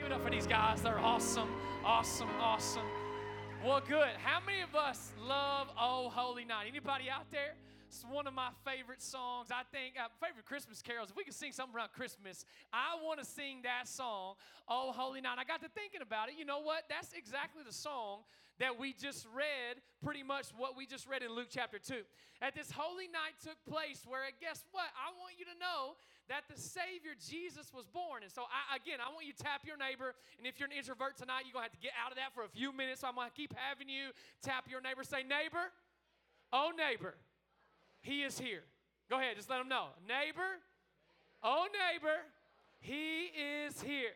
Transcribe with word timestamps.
Give 0.00 0.06
it 0.06 0.14
up 0.14 0.24
for 0.24 0.30
these 0.30 0.46
guys. 0.46 0.80
They're 0.80 0.98
awesome, 0.98 1.50
awesome, 1.84 2.30
awesome. 2.40 2.86
Well, 3.62 3.82
good. 3.86 4.08
How 4.16 4.40
many 4.46 4.62
of 4.62 4.74
us 4.74 5.12
love 5.22 5.68
Oh 5.78 6.08
Holy 6.08 6.46
Night? 6.46 6.68
Anybody 6.70 7.10
out 7.10 7.30
there? 7.30 7.52
It's 7.90 8.06
one 8.06 8.30
of 8.30 8.34
my 8.38 8.54
favorite 8.62 9.02
songs. 9.02 9.50
I 9.50 9.66
think 9.74 9.98
uh, 9.98 10.06
favorite 10.22 10.46
Christmas 10.46 10.78
carols. 10.78 11.10
If 11.10 11.18
we 11.18 11.26
can 11.26 11.34
sing 11.34 11.50
something 11.50 11.74
around 11.74 11.90
Christmas, 11.90 12.46
I 12.70 12.94
want 13.02 13.18
to 13.18 13.26
sing 13.26 13.66
that 13.66 13.90
song, 13.90 14.38
"Oh 14.70 14.94
Holy 14.94 15.18
Night." 15.18 15.42
I 15.42 15.44
got 15.44 15.58
to 15.66 15.70
thinking 15.74 15.98
about 15.98 16.30
it. 16.30 16.38
You 16.38 16.46
know 16.46 16.62
what? 16.62 16.86
That's 16.86 17.10
exactly 17.18 17.66
the 17.66 17.74
song 17.74 18.22
that 18.62 18.78
we 18.78 18.94
just 18.94 19.26
read. 19.34 19.82
Pretty 20.06 20.22
much 20.22 20.54
what 20.54 20.78
we 20.78 20.86
just 20.86 21.10
read 21.10 21.26
in 21.26 21.34
Luke 21.34 21.50
chapter 21.50 21.82
two. 21.82 22.06
That 22.38 22.54
this 22.54 22.70
holy 22.70 23.10
night 23.10 23.34
took 23.42 23.58
place, 23.66 24.06
where 24.06 24.22
guess 24.38 24.62
what? 24.70 24.86
I 24.94 25.10
want 25.18 25.34
you 25.34 25.50
to 25.50 25.58
know 25.58 25.98
that 26.30 26.46
the 26.46 26.54
Savior 26.54 27.18
Jesus 27.18 27.74
was 27.74 27.90
born. 27.90 28.22
And 28.22 28.30
so, 28.30 28.46
I, 28.46 28.78
again, 28.78 29.02
I 29.02 29.10
want 29.10 29.26
you 29.26 29.34
to 29.34 29.42
tap 29.42 29.66
your 29.66 29.74
neighbor. 29.76 30.14
And 30.38 30.46
if 30.46 30.62
you're 30.62 30.70
an 30.70 30.78
introvert 30.78 31.18
tonight, 31.18 31.42
you're 31.42 31.58
gonna 31.58 31.66
have 31.66 31.74
to 31.74 31.82
get 31.82 31.98
out 31.98 32.14
of 32.14 32.22
that 32.22 32.38
for 32.38 32.46
a 32.46 32.52
few 32.54 32.70
minutes. 32.70 33.02
So 33.02 33.10
I'm 33.10 33.18
gonna 33.18 33.34
keep 33.34 33.50
having 33.58 33.90
you 33.90 34.14
tap 34.46 34.70
your 34.70 34.78
neighbor. 34.78 35.02
Say, 35.02 35.26
neighbor. 35.26 35.74
Oh, 36.54 36.70
neighbor. 36.70 37.18
He 38.02 38.22
is 38.22 38.38
here. 38.38 38.62
Go 39.08 39.18
ahead, 39.18 39.36
just 39.36 39.50
let 39.50 39.58
them 39.58 39.68
know. 39.68 39.88
Neighbor, 40.06 40.62
oh, 41.42 41.66
neighbor, 41.72 42.22
he 42.80 43.28
is 43.34 43.80
here. 43.82 44.14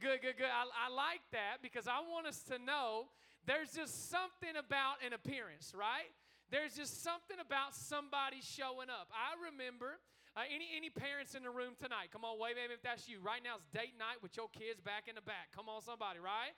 Good, 0.00 0.20
good, 0.20 0.36
good. 0.36 0.52
I, 0.52 0.68
I 0.68 0.92
like 0.92 1.22
that 1.32 1.62
because 1.62 1.88
I 1.88 2.00
want 2.04 2.26
us 2.26 2.42
to 2.52 2.58
know 2.58 3.08
there's 3.46 3.72
just 3.72 4.10
something 4.10 4.54
about 4.58 5.00
an 5.00 5.12
appearance, 5.12 5.72
right? 5.72 6.12
There's 6.50 6.76
just 6.76 7.02
something 7.02 7.40
about 7.40 7.74
somebody 7.74 8.44
showing 8.44 8.92
up. 8.92 9.08
I 9.10 9.34
remember 9.50 9.98
uh, 10.36 10.44
any 10.50 10.68
any 10.76 10.90
parents 10.90 11.34
in 11.34 11.42
the 11.42 11.50
room 11.50 11.72
tonight. 11.78 12.12
Come 12.12 12.22
on, 12.22 12.38
wave, 12.38 12.60
wave 12.60 12.70
if 12.74 12.82
that's 12.82 13.08
you. 13.08 13.18
Right 13.24 13.40
now 13.42 13.56
it's 13.56 13.66
date 13.72 13.96
night 13.98 14.20
with 14.20 14.36
your 14.36 14.52
kids 14.52 14.82
back 14.82 15.08
in 15.08 15.14
the 15.14 15.24
back. 15.24 15.54
Come 15.56 15.72
on, 15.72 15.80
somebody, 15.80 16.20
right? 16.20 16.52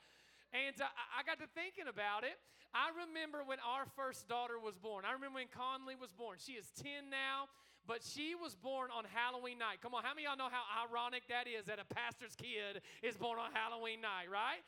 And 0.56 0.72
uh, 0.80 0.88
I 1.12 1.20
got 1.20 1.36
to 1.44 1.48
thinking 1.52 1.84
about 1.84 2.24
it. 2.24 2.40
I 2.72 2.88
remember 2.96 3.44
when 3.44 3.60
our 3.60 3.84
first 3.92 4.24
daughter 4.24 4.56
was 4.56 4.80
born. 4.80 5.04
I 5.04 5.12
remember 5.12 5.44
when 5.44 5.52
Conley 5.52 6.00
was 6.00 6.16
born. 6.16 6.40
She 6.40 6.56
is 6.56 6.72
10 6.80 7.12
now, 7.12 7.52
but 7.84 8.00
she 8.00 8.32
was 8.32 8.56
born 8.56 8.88
on 8.88 9.04
Halloween 9.04 9.60
night. 9.60 9.84
Come 9.84 9.92
on, 9.92 10.00
how 10.00 10.16
many 10.16 10.24
of 10.24 10.32
y'all 10.32 10.40
know 10.40 10.52
how 10.52 10.64
ironic 10.80 11.28
that 11.28 11.44
is 11.44 11.68
that 11.68 11.76
a 11.76 11.84
pastor's 11.92 12.32
kid 12.32 12.80
is 13.04 13.20
born 13.20 13.36
on 13.36 13.52
Halloween 13.52 14.00
night, 14.00 14.32
right? 14.32 14.64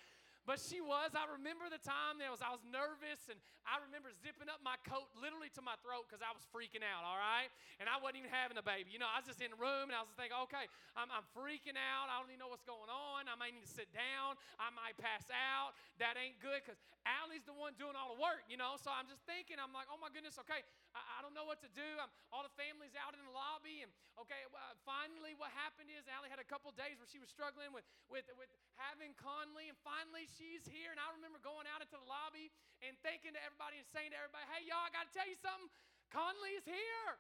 But 0.49 0.65
she 0.65 0.81
was. 0.81 1.13
I 1.13 1.29
remember 1.29 1.69
the 1.69 1.77
time 1.85 2.17
that 2.25 2.33
was 2.33 2.41
I 2.41 2.49
was 2.49 2.65
nervous 2.65 3.29
and 3.29 3.37
I 3.69 3.85
remember 3.85 4.09
zipping 4.25 4.49
up 4.49 4.65
my 4.65 4.81
coat 4.89 5.13
literally 5.21 5.53
to 5.53 5.61
my 5.61 5.77
throat 5.85 6.09
because 6.09 6.25
I 6.25 6.33
was 6.33 6.41
freaking 6.49 6.81
out, 6.81 7.05
all 7.05 7.21
right? 7.21 7.53
And 7.77 7.85
I 7.85 8.01
wasn't 8.01 8.25
even 8.25 8.33
having 8.33 8.57
a 8.57 8.65
baby. 8.65 8.89
You 8.89 8.97
know, 8.97 9.13
I 9.13 9.21
was 9.21 9.29
just 9.29 9.45
in 9.45 9.53
the 9.53 9.61
room 9.61 9.93
and 9.93 9.97
I 9.97 10.01
was 10.01 10.09
just 10.09 10.17
thinking, 10.17 10.41
okay, 10.49 10.65
I'm, 10.97 11.13
I'm 11.13 11.29
freaking 11.37 11.77
out. 11.77 12.09
I 12.09 12.17
don't 12.17 12.33
even 12.33 12.41
know 12.41 12.49
what's 12.49 12.65
going 12.65 12.89
on. 12.89 13.29
I 13.29 13.37
might 13.37 13.53
need 13.53 13.69
to 13.69 13.69
sit 13.69 13.93
down. 13.93 14.41
I 14.57 14.73
might 14.73 14.97
pass 14.97 15.29
out. 15.29 15.77
That 16.01 16.17
ain't 16.17 16.41
good 16.41 16.65
because 16.65 16.81
Allie's 17.05 17.45
the 17.45 17.53
one 17.53 17.77
doing 17.77 17.93
all 17.93 18.17
the 18.17 18.21
work, 18.21 18.49
you 18.49 18.57
know? 18.57 18.81
So 18.81 18.89
I'm 18.89 19.05
just 19.05 19.25
thinking, 19.29 19.61
I'm 19.61 19.77
like, 19.77 19.89
oh 19.93 20.01
my 20.01 20.09
goodness, 20.09 20.41
okay, 20.49 20.65
I, 20.97 21.01
I 21.01 21.19
don't 21.21 21.37
know 21.37 21.45
what 21.45 21.61
to 21.61 21.71
do. 21.77 21.89
I'm, 22.01 22.09
all 22.33 22.41
the 22.41 22.53
family's 22.57 22.97
out 22.97 23.13
in 23.13 23.21
the 23.21 23.33
lobby. 23.33 23.85
And 23.85 23.93
okay, 24.21 24.49
well, 24.49 24.65
uh, 24.65 24.77
finally, 24.85 25.37
what 25.37 25.53
happened 25.53 25.93
is 25.93 26.09
Allie 26.09 26.33
had 26.33 26.41
a 26.41 26.49
couple 26.49 26.73
days 26.73 26.97
where 26.97 27.09
she 27.09 27.21
was 27.21 27.29
struggling 27.29 27.73
with, 27.73 27.85
with, 28.09 28.29
with 28.37 28.49
having 28.77 29.13
Conley. 29.17 29.69
And 29.73 29.79
finally, 29.85 30.29
she's 30.39 30.63
here. 30.71 30.95
And 30.95 31.03
I 31.03 31.11
remember 31.19 31.43
going 31.43 31.67
out 31.67 31.83
into 31.83 31.99
the 31.99 32.07
lobby 32.07 32.55
and 32.81 32.95
thinking 33.03 33.35
to 33.35 33.43
everybody 33.43 33.83
and 33.83 33.87
saying 33.91 34.15
to 34.15 34.19
everybody, 34.19 34.47
hey, 34.55 34.63
y'all, 34.71 34.87
I 34.87 34.95
got 34.95 35.11
to 35.11 35.13
tell 35.13 35.27
you 35.27 35.37
something. 35.43 35.69
Conley's 36.15 36.65
here. 36.65 37.11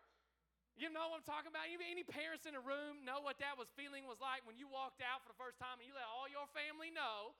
You 0.79 0.95
know 0.95 1.11
what 1.11 1.27
I'm 1.27 1.27
talking 1.27 1.51
about? 1.51 1.67
Any 1.67 2.07
parents 2.07 2.47
in 2.47 2.55
the 2.55 2.63
room 2.63 3.03
know 3.03 3.19
what 3.19 3.43
that 3.43 3.59
was 3.59 3.67
feeling 3.75 4.07
was 4.07 4.23
like 4.23 4.47
when 4.47 4.55
you 4.55 4.71
walked 4.71 5.03
out 5.03 5.27
for 5.27 5.35
the 5.35 5.35
first 5.35 5.59
time 5.59 5.83
and 5.83 5.87
you 5.91 5.91
let 5.91 6.07
all 6.07 6.31
your 6.31 6.47
family 6.55 6.95
know 6.95 7.35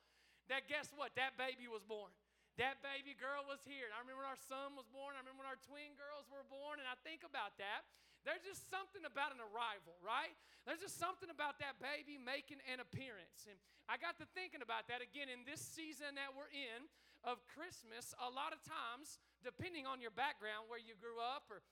that 0.51 0.67
guess 0.67 0.91
what? 0.99 1.15
That 1.15 1.39
baby 1.39 1.71
was 1.71 1.87
born. 1.87 2.11
That 2.59 2.83
baby 2.83 3.15
girl 3.15 3.47
was 3.47 3.63
here. 3.63 3.87
And 3.87 3.95
I 3.95 4.03
remember 4.03 4.27
when 4.27 4.33
our 4.35 4.43
son 4.51 4.75
was 4.75 4.91
born. 4.91 5.15
I 5.15 5.23
remember 5.23 5.47
when 5.47 5.51
our 5.55 5.63
twin 5.71 5.95
girls 5.95 6.27
were 6.27 6.43
born. 6.51 6.83
And 6.83 6.89
I 6.91 6.99
think 7.07 7.23
about 7.23 7.55
that. 7.63 7.87
There's 8.29 8.45
just 8.45 8.69
something 8.69 9.09
about 9.09 9.33
an 9.33 9.41
arrival, 9.41 9.97
right? 10.05 10.37
There's 10.69 10.85
just 10.85 11.01
something 11.01 11.33
about 11.33 11.57
that 11.65 11.81
baby 11.81 12.21
making 12.21 12.61
an 12.69 12.77
appearance. 12.77 13.49
And 13.49 13.57
I 13.89 13.97
got 13.97 14.21
to 14.21 14.29
thinking 14.37 14.61
about 14.61 14.85
that 14.93 15.01
again 15.01 15.33
in 15.33 15.49
this 15.49 15.65
season 15.65 16.13
that 16.21 16.37
we're 16.37 16.53
in 16.53 16.93
of 17.25 17.41
Christmas. 17.57 18.13
A 18.21 18.29
lot 18.29 18.53
of 18.53 18.61
times, 18.61 19.17
depending 19.41 19.89
on 19.89 20.05
your 20.05 20.13
background, 20.13 20.69
where 20.69 20.77
you 20.77 20.93
grew 21.01 21.17
up, 21.17 21.49
or 21.49 21.65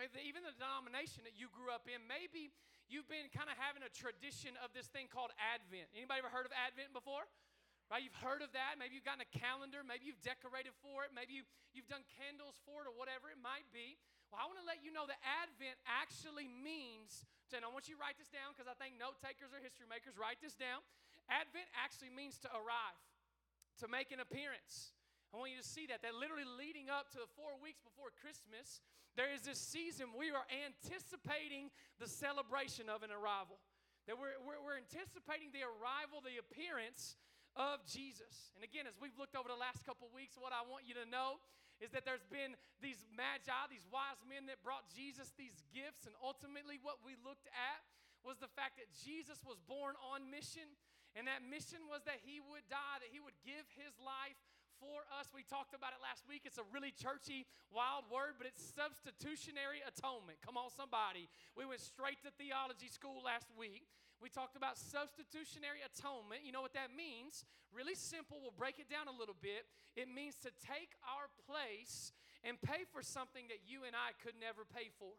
maybe 0.00 0.16
even 0.24 0.48
the 0.48 0.56
denomination 0.56 1.28
that 1.28 1.36
you 1.36 1.52
grew 1.52 1.68
up 1.68 1.84
in, 1.84 2.00
maybe 2.08 2.56
you've 2.88 3.04
been 3.12 3.28
kind 3.28 3.52
of 3.52 3.60
having 3.60 3.84
a 3.84 3.92
tradition 3.92 4.56
of 4.64 4.72
this 4.72 4.88
thing 4.88 5.12
called 5.12 5.36
Advent. 5.36 5.92
Anybody 5.92 6.24
ever 6.24 6.32
heard 6.32 6.48
of 6.48 6.56
Advent 6.56 6.96
before? 6.96 7.28
Right? 7.92 8.00
You've 8.00 8.16
heard 8.16 8.40
of 8.40 8.48
that. 8.56 8.80
Maybe 8.80 8.96
you've 8.96 9.04
gotten 9.04 9.28
a 9.28 9.32
calendar. 9.36 9.84
Maybe 9.84 10.08
you've 10.08 10.24
decorated 10.24 10.72
for 10.80 11.04
it. 11.04 11.12
Maybe 11.12 11.36
you, 11.36 11.44
you've 11.76 11.88
done 11.88 12.04
candles 12.16 12.56
for 12.64 12.84
it 12.84 12.88
or 12.88 12.96
whatever 12.96 13.28
it 13.28 13.36
might 13.40 13.68
be. 13.76 14.00
Well, 14.28 14.40
I 14.40 14.44
want 14.44 14.60
to 14.60 14.68
let 14.68 14.84
you 14.84 14.92
know 14.92 15.08
that 15.08 15.20
Advent 15.24 15.80
actually 15.88 16.52
means, 16.52 17.24
and 17.48 17.64
I 17.64 17.72
want 17.72 17.88
you 17.88 17.96
to 17.96 18.00
write 18.00 18.20
this 18.20 18.28
down 18.28 18.52
because 18.52 18.68
I 18.68 18.76
think 18.76 19.00
note 19.00 19.16
takers 19.24 19.56
or 19.56 19.60
history 19.60 19.88
makers, 19.88 20.20
write 20.20 20.40
this 20.44 20.52
down. 20.52 20.84
Advent 21.32 21.68
actually 21.72 22.12
means 22.12 22.36
to 22.44 22.48
arrive, 22.52 23.00
to 23.80 23.88
make 23.88 24.12
an 24.12 24.20
appearance. 24.20 24.92
I 25.32 25.40
want 25.40 25.52
you 25.52 25.60
to 25.60 25.64
see 25.64 25.88
that. 25.88 26.04
That 26.04 26.16
literally 26.16 26.48
leading 26.48 26.88
up 26.88 27.12
to 27.16 27.20
the 27.20 27.28
four 27.36 27.56
weeks 27.60 27.80
before 27.84 28.12
Christmas, 28.16 28.80
there 29.16 29.28
is 29.28 29.44
this 29.44 29.60
season 29.60 30.12
we 30.16 30.32
are 30.32 30.44
anticipating 30.48 31.72
the 32.00 32.08
celebration 32.08 32.88
of 32.88 33.04
an 33.04 33.12
arrival. 33.12 33.60
That 34.08 34.16
we're, 34.16 34.40
we're, 34.40 34.60
we're 34.60 34.80
anticipating 34.80 35.52
the 35.52 35.68
arrival, 35.68 36.24
the 36.24 36.40
appearance 36.40 37.16
of 37.56 37.84
Jesus. 37.84 38.56
And 38.56 38.64
again, 38.64 38.88
as 38.88 38.96
we've 38.96 39.16
looked 39.20 39.36
over 39.36 39.52
the 39.52 39.58
last 39.58 39.84
couple 39.84 40.08
weeks, 40.12 40.40
what 40.40 40.56
I 40.56 40.64
want 40.64 40.88
you 40.88 40.96
to 40.96 41.04
know 41.04 41.40
is 41.78 41.94
that 41.94 42.02
there's 42.02 42.26
been 42.26 42.58
these 42.82 43.06
magi, 43.14 43.66
these 43.70 43.86
wise 43.90 44.18
men 44.26 44.46
that 44.50 44.62
brought 44.62 44.86
Jesus 44.90 45.30
these 45.38 45.62
gifts. 45.70 46.06
And 46.06 46.14
ultimately, 46.18 46.78
what 46.82 47.02
we 47.02 47.14
looked 47.22 47.46
at 47.50 47.80
was 48.26 48.38
the 48.42 48.50
fact 48.50 48.78
that 48.82 48.90
Jesus 48.90 49.42
was 49.46 49.62
born 49.66 49.94
on 50.02 50.26
mission. 50.30 50.66
And 51.16 51.26
that 51.30 51.42
mission 51.46 51.86
was 51.88 52.04
that 52.04 52.20
he 52.22 52.38
would 52.38 52.66
die, 52.70 52.98
that 53.02 53.10
he 53.10 53.22
would 53.22 53.38
give 53.46 53.64
his 53.78 53.94
life 54.02 54.38
for 54.78 55.02
us. 55.18 55.30
We 55.34 55.42
talked 55.42 55.74
about 55.74 55.94
it 55.94 56.00
last 56.02 56.26
week. 56.26 56.46
It's 56.46 56.58
a 56.58 56.66
really 56.70 56.94
churchy, 56.94 57.46
wild 57.74 58.06
word, 58.10 58.38
but 58.38 58.46
it's 58.46 58.62
substitutionary 58.62 59.82
atonement. 59.82 60.38
Come 60.42 60.54
on, 60.54 60.70
somebody. 60.70 61.26
We 61.58 61.66
went 61.66 61.82
straight 61.82 62.22
to 62.22 62.30
theology 62.38 62.86
school 62.86 63.22
last 63.22 63.50
week. 63.58 63.86
We 64.18 64.28
talked 64.28 64.58
about 64.58 64.74
substitutionary 64.78 65.82
atonement. 65.86 66.42
You 66.42 66.50
know 66.50 66.62
what 66.62 66.74
that 66.74 66.90
means? 66.90 67.46
Really 67.70 67.94
simple. 67.94 68.38
We'll 68.42 68.56
break 68.56 68.82
it 68.82 68.90
down 68.90 69.06
a 69.06 69.14
little 69.14 69.36
bit. 69.38 69.66
It 69.94 70.10
means 70.10 70.34
to 70.42 70.50
take 70.58 70.94
our 71.06 71.30
place 71.46 72.10
and 72.42 72.58
pay 72.60 72.82
for 72.90 73.02
something 73.02 73.46
that 73.48 73.62
you 73.66 73.86
and 73.86 73.94
I 73.94 74.14
could 74.22 74.34
never 74.38 74.66
pay 74.66 74.90
for. 74.98 75.14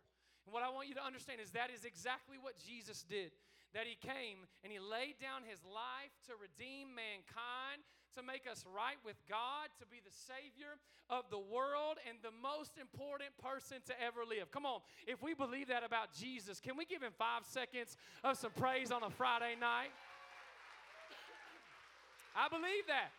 And 0.45 0.51
what 0.51 0.63
I 0.63 0.69
want 0.71 0.87
you 0.87 0.95
to 0.95 1.05
understand 1.05 1.39
is 1.39 1.51
that 1.51 1.71
is 1.71 1.85
exactly 1.85 2.35
what 2.39 2.57
Jesus 2.59 3.03
did. 3.07 3.31
That 3.73 3.85
he 3.85 3.95
came 4.01 4.49
and 4.63 4.73
he 4.73 4.79
laid 4.79 5.21
down 5.21 5.45
his 5.45 5.61
life 5.61 6.13
to 6.25 6.33
redeem 6.41 6.89
mankind, 6.95 7.85
to 8.17 8.23
make 8.25 8.49
us 8.49 8.65
right 8.65 8.97
with 9.05 9.17
God, 9.29 9.69
to 9.77 9.85
be 9.85 10.01
the 10.01 10.09
Savior 10.09 10.81
of 11.09 11.29
the 11.29 11.37
world, 11.37 12.01
and 12.09 12.17
the 12.25 12.33
most 12.33 12.81
important 12.81 13.29
person 13.37 13.77
to 13.85 13.93
ever 14.01 14.25
live. 14.25 14.49
Come 14.49 14.65
on, 14.65 14.81
if 15.05 15.21
we 15.21 15.33
believe 15.33 15.69
that 15.69 15.83
about 15.85 16.13
Jesus, 16.17 16.59
can 16.59 16.77
we 16.77 16.85
give 16.85 17.01
him 17.01 17.13
five 17.17 17.45
seconds 17.45 17.97
of 18.23 18.37
some 18.37 18.51
praise 18.57 18.89
on 18.89 19.03
a 19.03 19.09
Friday 19.09 19.53
night? 19.59 19.93
I 22.35 22.49
believe 22.49 22.87
that. 22.87 23.13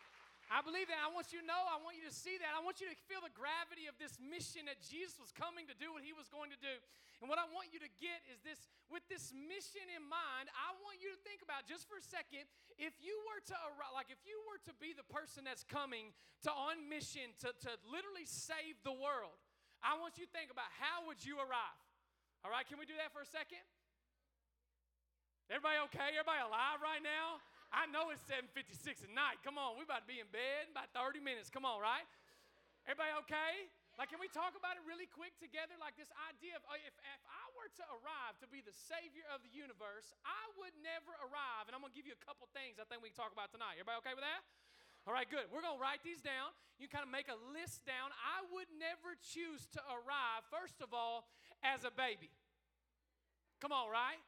I 0.51 0.59
believe 0.59 0.91
that. 0.91 0.99
I 0.99 1.07
want 1.07 1.31
you 1.31 1.39
to 1.39 1.47
know, 1.47 1.63
I 1.71 1.79
want 1.79 1.95
you 1.95 2.03
to 2.03 2.11
see 2.11 2.35
that. 2.43 2.51
I 2.51 2.59
want 2.59 2.83
you 2.83 2.91
to 2.91 2.97
feel 3.07 3.23
the 3.23 3.31
gravity 3.31 3.87
of 3.87 3.95
this 3.95 4.19
mission 4.19 4.67
that 4.67 4.83
Jesus 4.83 5.15
was 5.15 5.31
coming 5.31 5.63
to 5.71 5.75
do 5.79 5.95
what 5.95 6.03
he 6.03 6.11
was 6.11 6.27
going 6.27 6.51
to 6.51 6.59
do. 6.59 6.75
And 7.23 7.31
what 7.31 7.39
I 7.39 7.47
want 7.55 7.71
you 7.71 7.79
to 7.79 7.87
get 8.03 8.19
is 8.27 8.43
this 8.43 8.59
with 8.91 9.07
this 9.07 9.31
mission 9.31 9.87
in 9.87 10.03
mind, 10.03 10.51
I 10.51 10.75
want 10.83 10.99
you 10.99 11.07
to 11.15 11.19
think 11.23 11.39
about 11.39 11.63
just 11.63 11.87
for 11.87 11.95
a 11.95 12.03
second 12.03 12.51
if 12.75 12.91
you 12.99 13.15
were 13.31 13.39
to 13.47 13.55
arrive, 13.71 13.95
like 13.95 14.11
if 14.11 14.19
you 14.27 14.43
were 14.43 14.59
to 14.67 14.75
be 14.75 14.91
the 14.91 15.07
person 15.07 15.47
that's 15.47 15.63
coming 15.63 16.11
to 16.43 16.51
on 16.51 16.83
mission 16.91 17.31
to, 17.47 17.55
to 17.63 17.71
literally 17.87 18.27
save 18.27 18.75
the 18.83 18.91
world, 18.91 19.39
I 19.79 19.95
want 20.03 20.19
you 20.19 20.27
to 20.27 20.33
think 20.35 20.51
about 20.51 20.67
how 20.75 21.07
would 21.07 21.23
you 21.23 21.39
arrive? 21.39 21.79
All 22.43 22.51
right, 22.51 22.67
can 22.67 22.75
we 22.75 22.83
do 22.83 22.99
that 22.99 23.15
for 23.15 23.23
a 23.23 23.29
second? 23.29 23.63
Everybody 25.47 25.79
okay? 25.87 26.17
Everybody 26.19 26.43
alive 26.43 26.83
right 26.83 26.99
now? 26.99 27.39
I 27.71 27.87
know 27.87 28.11
it's 28.11 28.23
7:56 28.27 29.07
at 29.07 29.11
night. 29.15 29.39
Come 29.43 29.55
on, 29.55 29.79
we 29.79 29.87
about 29.87 30.03
to 30.03 30.11
be 30.11 30.19
in 30.19 30.27
bed 30.27 30.67
in 30.67 30.75
about 30.75 30.91
30 30.91 31.23
minutes. 31.23 31.47
Come 31.47 31.63
on, 31.63 31.79
right? 31.79 32.03
Everybody 32.83 33.15
okay? 33.23 33.71
Like, 33.99 34.07
can 34.11 34.19
we 34.23 34.31
talk 34.31 34.55
about 34.55 34.79
it 34.79 34.83
really 34.87 35.07
quick 35.07 35.35
together? 35.39 35.75
Like 35.79 35.95
this 35.95 36.11
idea 36.27 36.57
of 36.59 36.63
if, 36.83 36.95
if 36.95 37.23
I 37.27 37.45
were 37.55 37.71
to 37.79 37.85
arrive 37.99 38.39
to 38.43 38.47
be 38.47 38.63
the 38.63 38.73
savior 38.73 39.23
of 39.31 39.43
the 39.43 39.51
universe, 39.51 40.11
I 40.27 40.43
would 40.59 40.75
never 40.83 41.11
arrive. 41.27 41.67
And 41.67 41.75
I'm 41.75 41.83
gonna 41.83 41.95
give 41.95 42.07
you 42.07 42.15
a 42.15 42.23
couple 42.23 42.47
things 42.51 42.79
I 42.79 42.87
think 42.87 43.03
we 43.03 43.11
can 43.11 43.19
talk 43.19 43.31
about 43.31 43.51
tonight. 43.55 43.79
Everybody 43.79 43.99
okay 44.03 44.15
with 44.15 44.27
that? 44.27 44.43
All 45.09 45.13
right, 45.17 45.25
good. 45.25 45.49
We're 45.49 45.65
going 45.65 45.77
to 45.77 45.81
write 45.81 46.05
these 46.05 46.21
down. 46.21 46.53
You 46.77 46.85
kind 46.85 47.01
of 47.01 47.09
make 47.09 47.25
a 47.25 47.37
list 47.57 47.89
down. 47.89 48.13
I 48.21 48.45
would 48.53 48.69
never 48.77 49.17
choose 49.17 49.65
to 49.73 49.81
arrive, 49.89 50.45
first 50.53 50.77
of 50.77 50.93
all, 50.93 51.25
as 51.65 51.81
a 51.81 51.89
baby. 51.89 52.29
Come 53.57 53.73
on, 53.73 53.89
right? 53.89 54.21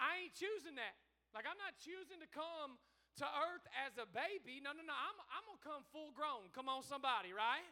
I 0.00 0.24
ain't 0.24 0.34
choosing 0.36 0.80
that. 0.80 0.96
Like, 1.34 1.50
I'm 1.50 1.58
not 1.58 1.74
choosing 1.82 2.22
to 2.22 2.30
come 2.30 2.78
to 3.18 3.26
earth 3.26 3.66
as 3.84 3.98
a 3.98 4.06
baby. 4.06 4.62
No, 4.62 4.70
no, 4.70 4.86
no. 4.86 4.94
I'm, 4.94 5.18
I'm 5.34 5.44
going 5.50 5.58
to 5.58 5.66
come 5.66 5.82
full 5.90 6.14
grown. 6.14 6.46
Come 6.54 6.70
on, 6.70 6.86
somebody, 6.86 7.34
right? 7.34 7.66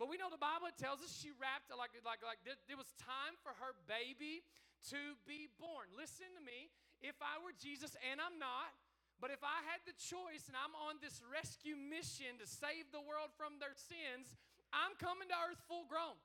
But 0.00 0.08
we 0.08 0.16
know 0.16 0.32
the 0.32 0.40
Bible 0.40 0.72
tells 0.80 1.04
us 1.04 1.12
she 1.12 1.28
wrapped 1.36 1.68
like 1.68 1.92
like 2.00 2.24
like 2.24 2.40
it 2.48 2.72
was 2.72 2.88
time 2.96 3.36
for 3.44 3.52
her 3.60 3.76
baby 3.84 4.40
to 4.88 4.96
be 5.28 5.52
born. 5.60 5.92
Listen 5.92 6.24
to 6.32 6.40
me. 6.40 6.72
If 7.04 7.20
I 7.20 7.36
were 7.44 7.52
Jesus, 7.52 7.92
and 8.00 8.16
I'm 8.16 8.40
not, 8.40 8.72
but 9.20 9.28
if 9.28 9.44
I 9.44 9.60
had 9.68 9.84
the 9.84 9.92
choice 9.96 10.48
and 10.48 10.56
I'm 10.56 10.72
on 10.88 10.96
this 11.04 11.20
rescue 11.28 11.76
mission 11.76 12.40
to 12.40 12.48
save 12.48 12.88
the 12.92 13.04
world 13.04 13.28
from 13.36 13.60
their 13.60 13.76
sins, 13.76 14.32
I'm 14.72 14.96
coming 14.96 15.28
to 15.28 15.36
earth 15.48 15.60
full 15.68 15.84
grown. 15.84 16.16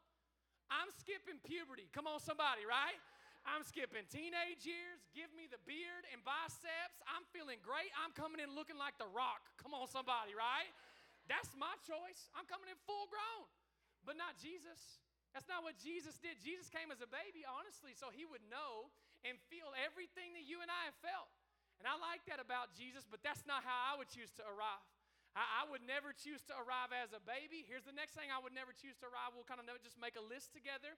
I'm 0.71 0.87
skipping 0.95 1.43
puberty. 1.43 1.91
Come 1.91 2.07
on, 2.07 2.23
somebody, 2.23 2.63
right? 2.63 2.95
I'm 3.45 3.61
skipping 3.61 4.09
teenage 4.09 4.65
years. 4.65 5.05
Give 5.13 5.29
me 5.37 5.45
the 5.45 5.61
beard 5.69 6.03
and 6.09 6.19
biceps. 6.25 6.97
I'm 7.05 7.23
feeling 7.29 7.61
great. 7.61 7.93
I'm 8.01 8.11
coming 8.17 8.41
in 8.41 8.51
looking 8.57 8.75
like 8.75 8.97
The 8.97 9.07
Rock. 9.13 9.45
Come 9.61 9.77
on, 9.77 9.85
somebody, 9.85 10.33
right? 10.33 10.69
That's 11.29 11.53
my 11.53 11.73
choice. 11.85 12.29
I'm 12.33 12.49
coming 12.49 12.69
in 12.69 12.77
full 12.89 13.05
grown, 13.09 13.45
but 14.01 14.17
not 14.17 14.37
Jesus. 14.37 15.01
That's 15.33 15.45
not 15.45 15.61
what 15.61 15.77
Jesus 15.77 16.17
did. 16.17 16.41
Jesus 16.41 16.71
came 16.71 16.89
as 16.89 17.01
a 17.05 17.09
baby, 17.09 17.45
honestly, 17.45 17.93
so 17.93 18.09
he 18.09 18.25
would 18.25 18.45
know 18.49 18.89
and 19.25 19.37
feel 19.49 19.73
everything 19.77 20.33
that 20.37 20.45
you 20.45 20.61
and 20.61 20.69
I 20.69 20.89
have 20.89 20.97
felt. 21.01 21.29
And 21.81 21.85
I 21.89 21.97
like 21.99 22.23
that 22.31 22.39
about 22.39 22.71
Jesus, 22.71 23.03
but 23.03 23.19
that's 23.19 23.43
not 23.43 23.65
how 23.65 23.75
I 23.93 23.99
would 23.99 24.07
choose 24.07 24.31
to 24.39 24.43
arrive. 24.47 24.85
I, 25.35 25.43
I, 25.43 25.67
would 25.67 25.83
never 25.83 26.15
choose 26.15 26.39
to 26.47 26.55
arrive 26.55 26.95
as 26.95 27.11
a 27.11 27.19
baby. 27.19 27.67
Here's 27.67 27.83
the 27.83 27.91
next 27.91 28.15
thing 28.15 28.31
I 28.31 28.39
would 28.39 28.55
never 28.55 28.71
choose 28.71 28.95
to 29.03 29.11
arrive. 29.11 29.35
We'll 29.35 29.43
kind 29.43 29.59
of 29.59 29.67
just 29.83 29.99
make 29.99 30.15
a 30.15 30.23
list 30.23 30.55
together. 30.55 30.95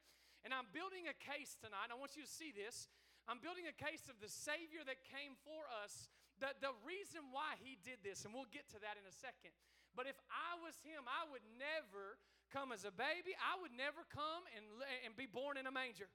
And 0.47 0.55
I'm 0.55 0.71
building 0.71 1.11
a 1.11 1.17
case 1.19 1.59
tonight. 1.59 1.91
I 1.91 1.99
want 1.99 2.15
you 2.15 2.23
to 2.23 2.31
see 2.31 2.55
this. 2.55 2.87
I'm 3.27 3.43
building 3.43 3.67
a 3.67 3.75
case 3.75 4.07
of 4.07 4.15
the 4.23 4.31
Savior 4.31 4.79
that 4.87 5.03
came 5.03 5.35
for 5.43 5.67
us, 5.83 6.07
the, 6.39 6.55
the 6.63 6.71
reason 6.87 7.35
why 7.35 7.59
He 7.59 7.75
did 7.83 7.99
this, 7.99 8.23
and 8.23 8.31
we'll 8.31 8.47
get 8.47 8.63
to 8.71 8.79
that 8.79 8.95
in 8.95 9.03
a 9.03 9.11
second. 9.11 9.51
But 9.91 10.07
if 10.07 10.15
I 10.31 10.55
was 10.63 10.79
Him, 10.87 11.03
I 11.03 11.27
would 11.35 11.43
never 11.59 12.15
come 12.47 12.71
as 12.71 12.87
a 12.87 12.95
baby. 12.95 13.35
I 13.35 13.59
would 13.59 13.75
never 13.75 14.07
come 14.07 14.47
and, 14.55 14.63
and 15.03 15.19
be 15.19 15.27
born 15.27 15.59
in 15.59 15.67
a 15.67 15.73
manger, 15.75 16.07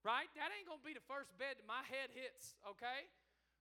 right? 0.00 0.32
That 0.40 0.56
ain't 0.56 0.64
gonna 0.64 0.80
be 0.80 0.96
the 0.96 1.04
first 1.04 1.36
bed 1.36 1.60
my 1.68 1.84
head 1.84 2.08
hits, 2.16 2.56
okay? 2.64 3.12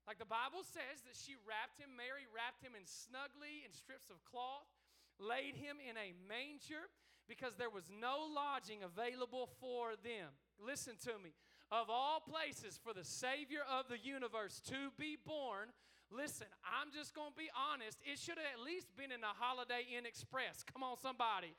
Like 0.07 0.15
the 0.15 0.31
Bible 0.31 0.63
says 0.63 1.03
that 1.03 1.19
she 1.19 1.35
wrapped 1.43 1.75
him, 1.75 1.91
Mary 1.91 2.23
wrapped 2.31 2.63
him 2.63 2.71
in 2.71 2.87
snugly 2.87 3.67
in 3.67 3.75
strips 3.75 4.07
of 4.07 4.23
cloth, 4.23 4.71
laid 5.19 5.59
him 5.59 5.75
in 5.83 5.99
a 5.99 6.15
manger 6.23 6.87
because 7.27 7.55
there 7.55 7.69
was 7.69 7.89
no 7.89 8.27
lodging 8.33 8.79
available 8.83 9.49
for 9.59 9.97
them. 10.03 10.29
Listen 10.59 10.93
to 11.03 11.17
me. 11.21 11.33
Of 11.71 11.89
all 11.89 12.21
places 12.21 12.79
for 12.81 12.93
the 12.93 13.03
Savior 13.03 13.65
of 13.65 13.89
the 13.89 13.97
universe 13.97 14.61
to 14.69 14.93
be 14.99 15.17
born, 15.17 15.73
listen, 16.13 16.45
I'm 16.61 16.93
just 16.93 17.15
going 17.15 17.33
to 17.33 17.37
be 17.37 17.49
honest. 17.57 17.97
It 18.05 18.19
should 18.19 18.37
have 18.37 18.53
at 18.53 18.61
least 18.61 18.93
been 18.95 19.11
in 19.11 19.25
a 19.25 19.33
Holiday 19.33 19.89
Inn 19.97 20.05
Express. 20.05 20.61
Come 20.61 20.83
on, 20.83 20.97
somebody. 21.01 21.57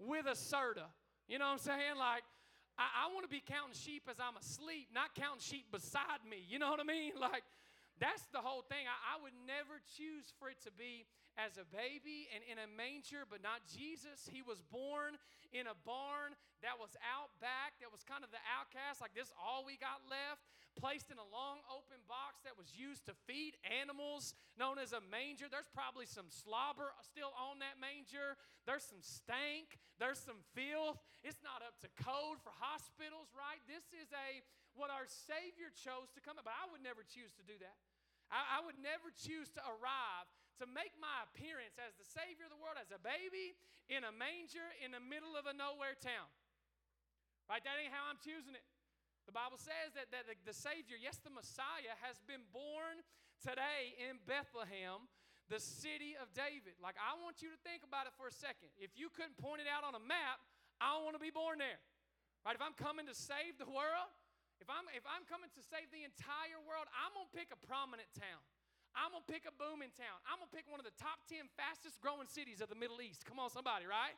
With 0.00 0.24
a 0.24 0.36
Serta. 0.36 0.88
You 1.28 1.38
know 1.38 1.52
what 1.52 1.60
I'm 1.60 1.64
saying? 1.68 2.00
Like, 2.00 2.24
I, 2.80 3.06
I 3.06 3.12
want 3.12 3.28
to 3.28 3.32
be 3.32 3.44
counting 3.44 3.76
sheep 3.76 4.08
as 4.08 4.16
I'm 4.16 4.40
asleep, 4.40 4.88
not 4.92 5.12
counting 5.14 5.44
sheep 5.44 5.68
beside 5.68 6.24
me. 6.24 6.40
You 6.48 6.58
know 6.58 6.72
what 6.72 6.80
I 6.80 6.88
mean? 6.88 7.12
Like, 7.20 7.44
that's 8.00 8.24
the 8.32 8.42
whole 8.42 8.66
thing. 8.66 8.88
I, 8.88 9.14
I, 9.14 9.22
would 9.22 9.36
never 9.46 9.78
choose 9.94 10.32
for 10.40 10.50
it 10.50 10.58
to 10.66 10.72
be 10.74 11.06
as 11.40 11.56
a 11.56 11.66
baby 11.68 12.28
and 12.32 12.44
in 12.44 12.60
a 12.60 12.68
manger, 12.68 13.24
but 13.24 13.40
not 13.40 13.64
Jesus. 13.64 14.28
He 14.28 14.44
was 14.44 14.60
born 14.68 15.16
in 15.52 15.68
a 15.68 15.76
barn 15.84 16.36
that 16.64 16.80
was 16.80 16.96
out 17.02 17.32
back, 17.40 17.76
that 17.80 17.92
was 17.92 18.04
kind 18.04 18.24
of 18.24 18.30
the 18.32 18.40
outcast, 18.48 19.04
like 19.04 19.12
this, 19.12 19.28
all 19.36 19.64
we 19.64 19.76
got 19.76 20.00
left, 20.08 20.44
placed 20.78 21.12
in 21.12 21.20
a 21.20 21.28
long 21.28 21.60
open 21.68 22.00
box 22.08 22.40
that 22.48 22.56
was 22.56 22.72
used 22.72 23.04
to 23.08 23.14
feed 23.28 23.58
animals, 23.68 24.32
known 24.56 24.80
as 24.80 24.96
a 24.96 25.02
manger. 25.12 25.50
There's 25.50 25.68
probably 25.68 26.08
some 26.08 26.32
slobber 26.32 26.94
still 27.04 27.36
on 27.36 27.60
that 27.60 27.76
manger, 27.76 28.40
there's 28.64 28.86
some 28.86 29.04
stank, 29.04 29.76
there's 30.00 30.22
some 30.22 30.40
filth. 30.56 31.02
It's 31.20 31.44
not 31.44 31.60
up 31.60 31.76
to 31.84 31.88
code 32.00 32.40
for 32.40 32.54
hospitals, 32.56 33.28
right? 33.36 33.60
This 33.68 33.84
is 33.92 34.08
a 34.14 34.40
what 34.72 34.88
our 34.88 35.04
Savior 35.04 35.68
chose 35.76 36.08
to 36.16 36.20
come, 36.24 36.40
but 36.40 36.56
I 36.56 36.64
would 36.72 36.80
never 36.80 37.04
choose 37.04 37.36
to 37.36 37.44
do 37.44 37.58
that. 37.60 37.76
I 38.32 38.64
would 38.64 38.80
never 38.80 39.12
choose 39.12 39.52
to 39.52 39.60
arrive 39.60 40.24
to 40.62 40.70
make 40.70 40.94
my 41.02 41.26
appearance 41.26 41.74
as 41.82 41.98
the 41.98 42.06
Savior 42.06 42.46
of 42.46 42.54
the 42.54 42.60
world, 42.62 42.78
as 42.78 42.94
a 42.94 43.02
baby 43.02 43.58
in 43.90 44.06
a 44.06 44.14
manger 44.14 44.64
in 44.78 44.94
the 44.94 45.02
middle 45.02 45.34
of 45.34 45.50
a 45.50 45.54
nowhere 45.54 45.98
town. 45.98 46.30
Right? 47.50 47.60
That 47.66 47.82
ain't 47.82 47.90
how 47.90 48.06
I'm 48.06 48.22
choosing 48.22 48.54
it. 48.54 48.62
The 49.26 49.34
Bible 49.34 49.58
says 49.58 49.94
that, 49.98 50.14
that 50.14 50.30
the, 50.30 50.38
the 50.46 50.54
Savior, 50.54 50.94
yes, 50.98 51.18
the 51.18 51.34
Messiah, 51.34 51.98
has 52.06 52.22
been 52.26 52.46
born 52.54 53.02
today 53.42 53.98
in 53.98 54.22
Bethlehem, 54.22 55.10
the 55.50 55.58
city 55.58 56.14
of 56.14 56.30
David. 56.30 56.78
Like, 56.78 56.94
I 56.98 57.18
want 57.18 57.42
you 57.42 57.50
to 57.50 57.58
think 57.66 57.82
about 57.82 58.06
it 58.06 58.14
for 58.14 58.30
a 58.30 58.34
second. 58.34 58.70
If 58.78 58.94
you 58.94 59.10
couldn't 59.10 59.38
point 59.42 59.62
it 59.62 59.68
out 59.70 59.82
on 59.82 59.98
a 59.98 60.02
map, 60.02 60.42
I 60.78 60.94
don't 60.94 61.02
want 61.06 61.18
to 61.18 61.22
be 61.22 61.34
born 61.34 61.58
there. 61.58 61.82
Right? 62.46 62.54
If 62.54 62.62
I'm 62.62 62.74
coming 62.74 63.06
to 63.10 63.14
save 63.14 63.58
the 63.58 63.70
world, 63.70 64.10
if 64.62 64.70
I'm, 64.70 64.86
if 64.94 65.02
I'm 65.06 65.26
coming 65.26 65.50
to 65.54 65.62
save 65.62 65.90
the 65.90 66.06
entire 66.06 66.58
world, 66.62 66.86
I'm 66.94 67.10
going 67.14 67.26
to 67.26 67.34
pick 67.34 67.50
a 67.50 67.58
prominent 67.66 68.10
town. 68.14 68.42
I'm 68.92 69.12
to 69.16 69.24
pick 69.24 69.48
a 69.48 69.54
booming 69.54 69.92
town. 69.96 70.18
I'm 70.28 70.40
to 70.44 70.50
pick 70.50 70.68
one 70.68 70.80
of 70.80 70.86
the 70.86 70.96
top 71.00 71.24
10 71.28 71.48
fastest 71.56 72.00
growing 72.00 72.28
cities 72.28 72.60
of 72.60 72.68
the 72.68 72.78
Middle 72.78 73.00
East. 73.00 73.24
Come 73.24 73.40
on, 73.40 73.48
somebody, 73.48 73.88
right? 73.88 74.16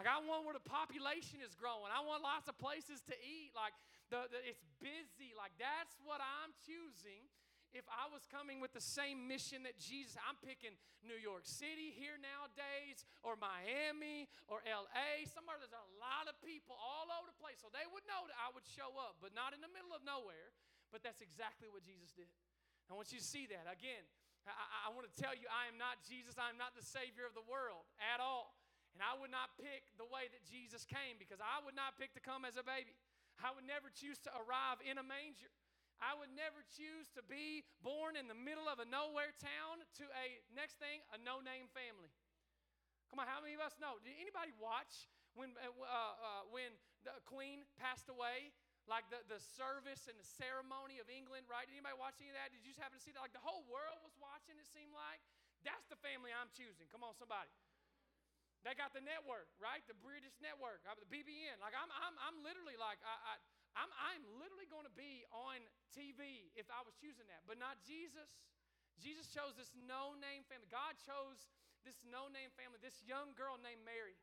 Like, 0.00 0.10
I 0.10 0.18
want 0.24 0.42
where 0.42 0.56
the 0.56 0.64
population 0.64 1.38
is 1.38 1.54
growing. 1.54 1.92
I 1.92 2.02
want 2.02 2.24
lots 2.24 2.50
of 2.50 2.58
places 2.58 2.98
to 3.06 3.14
eat. 3.22 3.54
Like, 3.54 3.76
the, 4.10 4.26
the, 4.32 4.40
it's 4.42 4.66
busy. 4.82 5.36
Like, 5.38 5.54
that's 5.54 5.94
what 6.02 6.18
I'm 6.18 6.50
choosing 6.66 7.30
if 7.74 7.82
I 7.90 8.06
was 8.06 8.22
coming 8.30 8.62
with 8.62 8.70
the 8.70 8.82
same 8.82 9.26
mission 9.26 9.66
that 9.66 9.74
Jesus, 9.82 10.14
I'm 10.22 10.38
picking 10.38 10.78
New 11.02 11.18
York 11.18 11.42
City 11.42 11.90
here 11.90 12.14
nowadays, 12.22 13.02
or 13.26 13.34
Miami, 13.34 14.30
or 14.46 14.62
LA, 14.62 15.26
somewhere 15.26 15.58
there's 15.58 15.74
a 15.74 15.90
lot 15.98 16.30
of 16.30 16.38
people 16.38 16.78
all 16.78 17.10
over 17.10 17.26
the 17.26 17.38
place. 17.42 17.58
So 17.58 17.68
they 17.74 17.82
would 17.90 18.06
know 18.06 18.30
that 18.30 18.38
I 18.38 18.54
would 18.54 18.64
show 18.64 18.94
up, 18.94 19.18
but 19.18 19.34
not 19.34 19.52
in 19.52 19.60
the 19.60 19.70
middle 19.74 19.90
of 19.90 20.06
nowhere. 20.06 20.54
But 20.94 21.02
that's 21.02 21.18
exactly 21.18 21.66
what 21.66 21.82
Jesus 21.82 22.14
did. 22.14 22.30
I 22.88 22.96
want 22.96 23.10
you 23.12 23.20
to 23.20 23.24
see 23.24 23.48
that. 23.48 23.64
Again, 23.66 24.04
I, 24.44 24.88
I 24.88 24.92
want 24.92 25.08
to 25.08 25.14
tell 25.16 25.32
you, 25.32 25.48
I 25.48 25.68
am 25.68 25.80
not 25.80 26.04
Jesus, 26.04 26.36
I 26.36 26.52
am 26.52 26.60
not 26.60 26.76
the 26.76 26.84
Savior 26.84 27.24
of 27.24 27.32
the 27.32 27.44
world 27.44 27.88
at 28.00 28.20
all. 28.20 28.56
And 28.94 29.02
I 29.02 29.18
would 29.18 29.34
not 29.34 29.50
pick 29.58 29.90
the 29.98 30.06
way 30.06 30.30
that 30.30 30.46
Jesus 30.46 30.86
came 30.86 31.18
because 31.18 31.42
I 31.42 31.58
would 31.66 31.74
not 31.74 31.98
pick 31.98 32.14
to 32.14 32.22
come 32.22 32.46
as 32.46 32.54
a 32.54 32.62
baby. 32.62 32.94
I 33.42 33.50
would 33.50 33.66
never 33.66 33.90
choose 33.90 34.22
to 34.22 34.30
arrive 34.38 34.78
in 34.86 35.02
a 35.02 35.06
manger. 35.06 35.50
I 35.98 36.14
would 36.14 36.30
never 36.30 36.62
choose 36.74 37.10
to 37.18 37.22
be 37.26 37.66
born 37.82 38.14
in 38.14 38.30
the 38.30 38.38
middle 38.38 38.70
of 38.70 38.78
a 38.78 38.86
nowhere 38.86 39.34
town 39.34 39.82
to 39.98 40.04
a 40.14 40.38
next 40.54 40.78
thing 40.78 41.02
a 41.14 41.18
no-name 41.18 41.70
family. 41.70 42.10
Come 43.10 43.22
on, 43.22 43.26
how 43.30 43.42
many 43.42 43.54
of 43.54 43.62
us 43.62 43.78
know? 43.78 43.98
Did 44.02 44.14
anybody 44.18 44.54
watch 44.58 45.10
when 45.38 45.54
uh, 45.58 45.70
uh, 45.70 46.42
when 46.50 46.74
the 47.06 47.14
Queen 47.26 47.62
passed 47.78 48.10
away? 48.10 48.54
Like 48.84 49.08
the, 49.08 49.24
the 49.32 49.40
service 49.56 50.04
and 50.12 50.16
the 50.20 50.28
ceremony 50.36 51.00
of 51.00 51.08
England, 51.08 51.48
right? 51.48 51.64
Anybody 51.64 51.96
watch 51.96 52.20
any 52.20 52.28
of 52.28 52.36
that? 52.36 52.52
Did 52.52 52.60
you 52.60 52.76
just 52.76 52.82
happen 52.82 53.00
to 53.00 53.04
see 53.04 53.16
that? 53.16 53.24
Like 53.24 53.32
the 53.32 53.40
whole 53.40 53.64
world 53.72 54.04
was 54.04 54.12
watching, 54.20 54.60
it 54.60 54.68
seemed 54.68 54.92
like. 54.92 55.24
That's 55.64 55.88
the 55.88 55.96
family 56.04 56.28
I'm 56.28 56.52
choosing. 56.52 56.84
Come 56.92 57.00
on, 57.00 57.16
somebody. 57.16 57.48
They 58.64 58.76
got 58.76 58.92
the 58.96 59.04
network, 59.04 59.48
right? 59.60 59.80
The 59.88 59.96
British 60.00 60.36
network, 60.40 60.84
uh, 60.88 60.96
the 60.96 61.08
BBN. 61.08 61.60
Like 61.60 61.76
I'm, 61.76 61.88
I'm, 61.88 62.16
I'm 62.20 62.36
literally 62.44 62.76
like, 62.80 63.00
I, 63.04 63.12
I 63.12 63.32
I'm, 63.76 63.90
I'm 63.98 64.22
literally 64.38 64.70
going 64.70 64.86
to 64.86 64.96
be 64.96 65.26
on 65.34 65.58
TV 65.90 66.48
if 66.54 66.70
I 66.70 66.80
was 66.86 66.94
choosing 66.96 67.26
that, 67.28 67.42
but 67.44 67.58
not 67.58 67.82
Jesus. 67.82 68.30
Jesus 69.02 69.26
chose 69.26 69.58
this 69.58 69.74
no 69.74 70.14
name 70.16 70.46
family. 70.46 70.70
God 70.70 70.94
chose 71.02 71.50
this 71.82 71.98
no 72.06 72.30
name 72.30 72.54
family, 72.54 72.78
this 72.80 73.02
young 73.04 73.34
girl 73.34 73.58
named 73.58 73.82
Mary. 73.82 74.16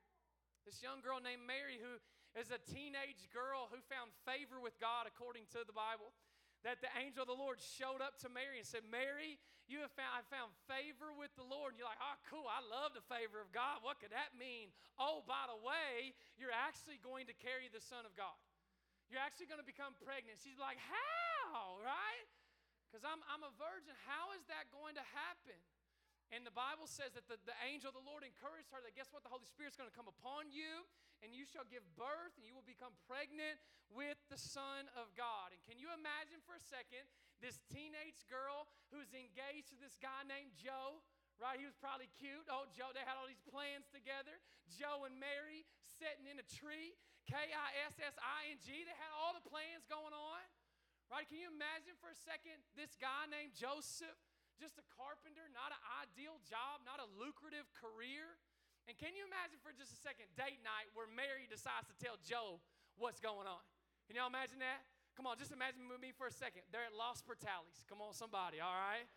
This 0.63 0.79
young 0.79 1.01
girl 1.03 1.19
named 1.19 1.43
Mary, 1.43 1.77
who 1.81 1.99
is 2.39 2.51
a 2.51 2.61
teenage 2.71 3.27
girl 3.35 3.67
who 3.67 3.79
found 3.91 4.15
favor 4.23 4.59
with 4.59 4.75
God 4.79 5.07
according 5.07 5.49
to 5.51 5.67
the 5.67 5.75
Bible. 5.75 6.15
That 6.61 6.77
the 6.77 6.93
angel 6.93 7.25
of 7.25 7.29
the 7.31 7.35
Lord 7.35 7.57
showed 7.57 8.05
up 8.05 8.21
to 8.21 8.29
Mary 8.29 8.61
and 8.61 8.67
said, 8.69 8.85
Mary, 8.85 9.41
you 9.65 9.81
have 9.81 9.89
found, 9.97 10.13
I 10.13 10.21
found 10.29 10.53
favor 10.69 11.09
with 11.09 11.33
the 11.33 11.41
Lord. 11.41 11.73
And 11.73 11.81
you're 11.81 11.89
like, 11.89 11.97
oh, 11.97 12.17
cool, 12.29 12.45
I 12.45 12.61
love 12.61 12.93
the 12.93 13.01
favor 13.09 13.41
of 13.41 13.49
God. 13.49 13.81
What 13.81 13.97
could 13.97 14.13
that 14.13 14.37
mean? 14.37 14.69
Oh, 15.01 15.25
by 15.25 15.49
the 15.49 15.57
way, 15.57 16.13
you're 16.37 16.53
actually 16.53 17.01
going 17.01 17.25
to 17.33 17.35
carry 17.41 17.65
the 17.65 17.81
Son 17.81 18.05
of 18.05 18.13
God. 18.13 18.37
You're 19.09 19.25
actually 19.25 19.49
going 19.49 19.59
to 19.59 19.65
become 19.65 19.97
pregnant. 20.05 20.37
She's 20.37 20.61
like, 20.61 20.77
How? 20.77 21.81
Right? 21.81 22.29
Because 22.87 23.07
I'm, 23.07 23.25
I'm 23.25 23.41
a 23.41 23.53
virgin. 23.57 23.95
How 24.05 24.35
is 24.37 24.43
that 24.51 24.67
going 24.69 24.99
to 24.99 25.05
happen? 25.15 25.57
And 26.31 26.47
the 26.47 26.55
Bible 26.55 26.87
says 26.87 27.11
that 27.19 27.27
the, 27.27 27.35
the 27.43 27.57
angel 27.67 27.91
of 27.91 27.97
the 27.99 28.07
Lord 28.07 28.23
encouraged 28.23 28.71
her 28.71 28.79
that 28.87 28.95
guess 28.95 29.11
what? 29.11 29.27
The 29.27 29.31
Holy 29.31 29.43
Spirit's 29.43 29.75
going 29.75 29.91
to 29.91 29.95
come 29.95 30.07
upon 30.07 30.47
you, 30.47 30.87
and 31.19 31.35
you 31.35 31.43
shall 31.43 31.67
give 31.67 31.83
birth, 31.99 32.31
and 32.39 32.47
you 32.47 32.55
will 32.55 32.63
become 32.63 32.95
pregnant 33.03 33.59
with 33.91 34.15
the 34.31 34.39
Son 34.39 34.87
of 34.95 35.11
God. 35.19 35.51
And 35.51 35.59
can 35.67 35.75
you 35.75 35.91
imagine 35.91 36.39
for 36.47 36.55
a 36.55 36.63
second 36.63 37.03
this 37.43 37.59
teenage 37.67 38.23
girl 38.31 38.71
who's 38.95 39.11
engaged 39.11 39.75
to 39.75 39.77
this 39.77 39.99
guy 39.99 40.23
named 40.23 40.55
Joe? 40.55 41.03
right? 41.41 41.57
He 41.57 41.65
was 41.65 41.73
probably 41.81 42.05
cute. 42.21 42.45
Oh, 42.53 42.69
Joe, 42.69 42.93
they 42.93 43.01
had 43.01 43.17
all 43.17 43.25
these 43.25 43.41
plans 43.49 43.89
together. 43.89 44.37
Joe 44.69 45.09
and 45.09 45.17
Mary 45.17 45.65
sitting 45.97 46.29
in 46.29 46.37
a 46.37 46.45
tree. 46.45 46.93
K 47.25 47.33
I 47.33 47.69
S 47.89 47.97
S 47.97 48.13
I 48.21 48.53
N 48.53 48.61
G. 48.61 48.85
They 48.85 48.97
had 48.97 49.09
all 49.17 49.33
the 49.33 49.45
plans 49.45 49.85
going 49.89 50.13
on, 50.13 50.41
right? 51.09 51.25
Can 51.25 51.41
you 51.41 51.49
imagine 51.49 51.97
for 51.97 52.13
a 52.13 52.17
second 52.17 52.61
this 52.77 52.93
guy 52.97 53.25
named 53.29 53.57
Joseph? 53.57 54.17
Just 54.61 54.77
a 54.77 54.85
carpenter, 54.93 55.49
not 55.49 55.73
an 55.73 55.81
ideal 56.05 56.37
job, 56.45 56.85
not 56.85 57.01
a 57.01 57.09
lucrative 57.17 57.65
career. 57.73 58.37
And 58.85 58.93
can 58.93 59.17
you 59.17 59.25
imagine 59.25 59.57
for 59.65 59.73
just 59.73 59.89
a 59.89 59.99
second, 60.05 60.29
date 60.37 60.61
night 60.61 60.93
where 60.93 61.09
Mary 61.09 61.49
decides 61.49 61.89
to 61.89 61.97
tell 61.97 62.21
Joe 62.21 62.61
what's 63.01 63.17
going 63.17 63.49
on? 63.49 63.65
Can 64.05 64.13
y'all 64.13 64.29
imagine 64.29 64.61
that? 64.61 64.85
Come 65.17 65.25
on, 65.25 65.41
just 65.41 65.49
imagine 65.49 65.89
with 65.89 65.97
me 65.97 66.13
for 66.13 66.29
a 66.29 66.33
second. 66.33 66.61
They're 66.69 66.85
at 66.85 66.93
Los 66.93 67.25
Portales. 67.25 67.81
Come 67.89 68.05
on, 68.05 68.13
somebody, 68.13 68.61
all 68.61 68.77
right? 68.77 69.09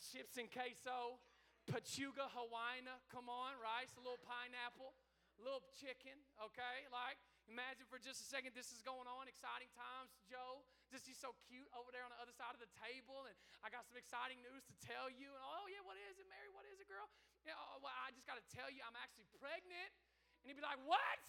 Chips 0.00 0.40
and 0.40 0.48
queso, 0.48 1.20
pechuga 1.68 2.32
Hawaiiana, 2.32 2.96
come 3.12 3.28
on, 3.28 3.56
rice, 3.60 3.92
a 3.96 4.02
little 4.02 4.20
pineapple, 4.24 4.96
a 5.36 5.40
little 5.44 5.64
chicken, 5.76 6.16
okay? 6.40 6.88
Like, 6.88 7.20
Imagine 7.46 7.86
for 7.86 8.02
just 8.02 8.18
a 8.22 8.26
second 8.26 8.58
this 8.58 8.74
is 8.74 8.82
going 8.82 9.06
on, 9.06 9.30
exciting 9.30 9.70
times, 9.70 10.10
Joe. 10.26 10.66
Just 10.90 11.06
he's 11.06 11.18
so 11.18 11.34
cute 11.46 11.70
over 11.74 11.94
there 11.94 12.02
on 12.02 12.10
the 12.10 12.18
other 12.18 12.34
side 12.34 12.54
of 12.54 12.62
the 12.62 12.70
table, 12.74 13.26
and 13.30 13.34
I 13.62 13.70
got 13.70 13.86
some 13.86 13.94
exciting 13.94 14.42
news 14.42 14.66
to 14.66 14.74
tell 14.82 15.06
you. 15.06 15.30
And 15.30 15.42
oh 15.42 15.70
yeah, 15.70 15.82
what 15.86 15.94
is 16.10 16.18
it, 16.18 16.26
Mary? 16.26 16.50
What 16.50 16.66
is 16.66 16.82
it, 16.82 16.90
girl? 16.90 17.06
Yeah, 17.46 17.54
oh, 17.54 17.78
well, 17.78 17.94
I 18.02 18.10
just 18.10 18.26
got 18.26 18.34
to 18.34 18.46
tell 18.50 18.66
you, 18.66 18.82
I'm 18.82 18.98
actually 18.98 19.30
pregnant. 19.38 19.90
And 20.42 20.50
he'd 20.50 20.58
be 20.58 20.66
like, 20.66 20.82
what? 20.82 21.22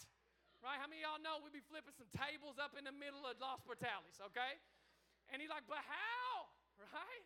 Right? 0.65 0.81
How 0.81 0.89
many 0.89 1.05
y'all 1.05 1.21
know 1.21 1.37
we'd 1.45 1.53
be 1.53 1.61
flipping 1.61 1.93
some 1.93 2.09
tables 2.09 2.57
up 2.57 2.73
in 2.73 2.81
the 2.81 2.93
middle 2.93 3.21
of 3.29 3.37
Los 3.37 3.61
Portales, 3.61 4.17
okay? 4.33 4.57
And 5.29 5.37
he's 5.37 5.53
like, 5.53 5.69
but 5.69 5.85
how? 5.85 6.49
Right? 6.81 7.25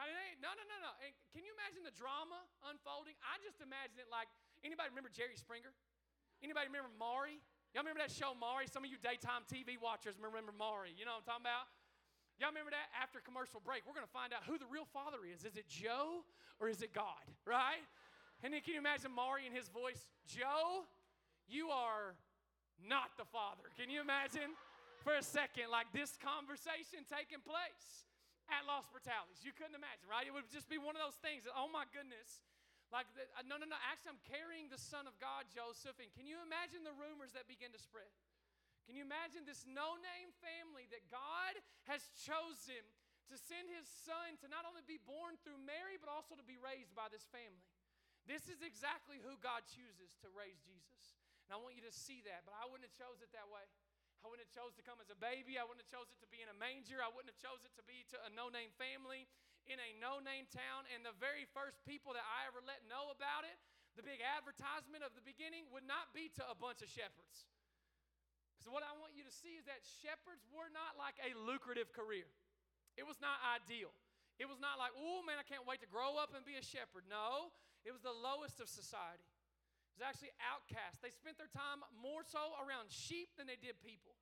How 0.00 0.08
did 0.08 0.16
they? 0.16 0.40
No, 0.40 0.48
no, 0.56 0.64
no, 0.64 0.76
no. 0.80 0.92
And 1.04 1.12
can 1.36 1.44
you 1.44 1.52
imagine 1.60 1.84
the 1.84 1.92
drama 1.92 2.40
unfolding? 2.64 3.12
I 3.20 3.36
just 3.44 3.60
imagine 3.60 4.00
it 4.00 4.08
like 4.08 4.32
anybody 4.64 4.88
remember 4.88 5.12
Jerry 5.12 5.36
Springer? 5.36 5.76
Anybody 6.40 6.72
remember 6.72 6.88
Maury? 6.96 7.44
Y'all 7.70 7.86
remember 7.86 8.02
that 8.02 8.10
show, 8.10 8.34
Maury? 8.34 8.66
Some 8.66 8.82
of 8.82 8.90
you 8.90 8.98
daytime 8.98 9.46
TV 9.46 9.78
watchers 9.78 10.18
remember 10.18 10.50
Maury. 10.50 10.90
You 10.90 11.06
know 11.06 11.14
what 11.14 11.22
I'm 11.22 11.38
talking 11.38 11.46
about? 11.46 11.70
Y'all 12.42 12.50
remember 12.50 12.74
that? 12.74 12.90
After 12.98 13.22
commercial 13.22 13.62
break, 13.62 13.86
we're 13.86 13.94
going 13.94 14.08
to 14.08 14.10
find 14.10 14.34
out 14.34 14.42
who 14.42 14.58
the 14.58 14.66
real 14.66 14.90
father 14.90 15.22
is. 15.22 15.46
Is 15.46 15.54
it 15.54 15.70
Joe 15.70 16.26
or 16.58 16.66
is 16.66 16.82
it 16.82 16.90
God? 16.90 17.22
Right? 17.46 17.84
And 18.42 18.50
then 18.50 18.64
can 18.66 18.74
you 18.74 18.82
imagine 18.82 19.14
Maury 19.14 19.46
and 19.46 19.54
his 19.54 19.70
voice? 19.70 20.02
Joe, 20.26 20.82
you 21.46 21.70
are 21.70 22.18
not 22.82 23.14
the 23.14 23.28
father. 23.28 23.70
Can 23.78 23.86
you 23.86 24.02
imagine 24.02 24.56
for 25.06 25.14
a 25.14 25.22
second, 25.22 25.70
like 25.70 25.92
this 25.94 26.18
conversation 26.18 27.06
taking 27.06 27.38
place 27.38 28.08
at 28.50 28.66
Los 28.66 28.88
Portales? 28.90 29.46
You 29.46 29.54
couldn't 29.54 29.78
imagine, 29.78 30.10
right? 30.10 30.26
It 30.26 30.34
would 30.34 30.50
just 30.50 30.66
be 30.66 30.80
one 30.80 30.98
of 30.98 31.02
those 31.06 31.22
things 31.22 31.46
that, 31.46 31.54
oh 31.54 31.70
my 31.70 31.86
goodness, 31.94 32.42
like, 32.90 33.06
uh, 33.14 33.46
no, 33.46 33.54
no, 33.54 33.70
no. 33.70 33.78
Actually, 33.86 34.18
I'm 34.18 34.24
carrying 34.26 34.66
the 34.66 34.78
Son 34.78 35.06
of 35.06 35.14
God, 35.22 35.46
Joseph. 35.50 35.98
And 36.02 36.10
can 36.10 36.26
you 36.26 36.42
imagine 36.42 36.82
the 36.82 36.94
rumors 36.94 37.30
that 37.38 37.46
begin 37.46 37.70
to 37.70 37.80
spread? 37.80 38.10
Can 38.86 38.98
you 38.98 39.06
imagine 39.06 39.46
this 39.46 39.62
no 39.70 39.94
name 40.02 40.34
family 40.42 40.90
that 40.90 41.06
God 41.06 41.54
has 41.86 42.02
chosen 42.26 42.82
to 43.30 43.36
send 43.38 43.70
his 43.70 43.86
son 43.86 44.34
to 44.42 44.50
not 44.50 44.66
only 44.66 44.82
be 44.82 44.98
born 44.98 45.38
through 45.46 45.62
Mary, 45.62 45.94
but 45.94 46.10
also 46.10 46.34
to 46.34 46.42
be 46.42 46.58
raised 46.58 46.90
by 46.98 47.06
this 47.06 47.22
family? 47.30 47.62
This 48.26 48.50
is 48.50 48.66
exactly 48.66 49.22
who 49.22 49.38
God 49.38 49.62
chooses 49.70 50.18
to 50.26 50.28
raise 50.34 50.58
Jesus. 50.66 51.14
And 51.46 51.54
I 51.54 51.62
want 51.62 51.78
you 51.78 51.86
to 51.86 51.94
see 51.94 52.26
that, 52.26 52.42
but 52.42 52.58
I 52.58 52.66
wouldn't 52.66 52.90
have 52.90 52.98
chose 52.98 53.22
it 53.22 53.30
that 53.30 53.46
way. 53.46 53.62
I 54.20 54.28
wouldn't 54.28 54.44
have 54.44 54.52
chose 54.52 54.76
to 54.76 54.84
come 54.84 55.00
as 55.00 55.08
a 55.08 55.16
baby. 55.16 55.56
I 55.56 55.64
wouldn't 55.64 55.80
have 55.86 55.94
chose 55.94 56.12
it 56.12 56.20
to 56.20 56.28
be 56.28 56.44
in 56.44 56.50
a 56.52 56.56
manger. 56.58 57.00
I 57.00 57.08
wouldn't 57.08 57.32
have 57.32 57.40
chose 57.40 57.64
it 57.64 57.72
to 57.80 57.84
be 57.86 58.04
to 58.12 58.20
a 58.26 58.30
no-name 58.34 58.74
family 58.76 59.24
in 59.68 59.76
a 59.76 59.90
no-name 59.98 60.48
town. 60.48 60.88
And 60.94 61.04
the 61.04 61.16
very 61.16 61.44
first 61.50 61.82
people 61.84 62.16
that 62.16 62.24
I 62.24 62.46
ever 62.48 62.60
let 62.64 62.86
know 62.86 63.12
about 63.12 63.44
it, 63.44 63.56
the 63.98 64.06
big 64.06 64.22
advertisement 64.22 65.02
of 65.02 65.12
the 65.18 65.24
beginning, 65.24 65.68
would 65.74 65.84
not 65.84 66.14
be 66.16 66.30
to 66.38 66.44
a 66.46 66.56
bunch 66.56 66.80
of 66.80 66.88
shepherds. 66.88 67.48
So 68.60 68.68
what 68.68 68.84
I 68.84 68.92
want 69.00 69.16
you 69.16 69.24
to 69.24 69.32
see 69.32 69.56
is 69.56 69.64
that 69.64 69.80
shepherds 70.04 70.44
were 70.52 70.68
not 70.68 71.00
like 71.00 71.16
a 71.24 71.32
lucrative 71.32 71.96
career. 71.96 72.28
It 73.00 73.08
was 73.08 73.16
not 73.18 73.40
ideal. 73.40 73.92
It 74.36 74.48
was 74.48 74.60
not 74.60 74.76
like, 74.76 74.92
oh 74.96 75.24
man, 75.24 75.40
I 75.40 75.44
can't 75.44 75.64
wait 75.64 75.80
to 75.80 75.88
grow 75.88 76.20
up 76.20 76.36
and 76.36 76.44
be 76.44 76.60
a 76.60 76.64
shepherd. 76.64 77.08
No, 77.08 77.52
it 77.84 77.92
was 77.92 78.04
the 78.04 78.12
lowest 78.12 78.60
of 78.60 78.68
society. 78.68 79.28
It 79.92 80.00
was 80.00 80.04
actually 80.04 80.32
outcast. 80.44 81.00
They 81.00 81.12
spent 81.12 81.40
their 81.40 81.52
time 81.52 81.84
more 81.92 82.24
so 82.24 82.56
around 82.60 82.92
sheep 82.92 83.32
than 83.36 83.48
they 83.48 83.60
did 83.60 83.80
people. 83.80 84.16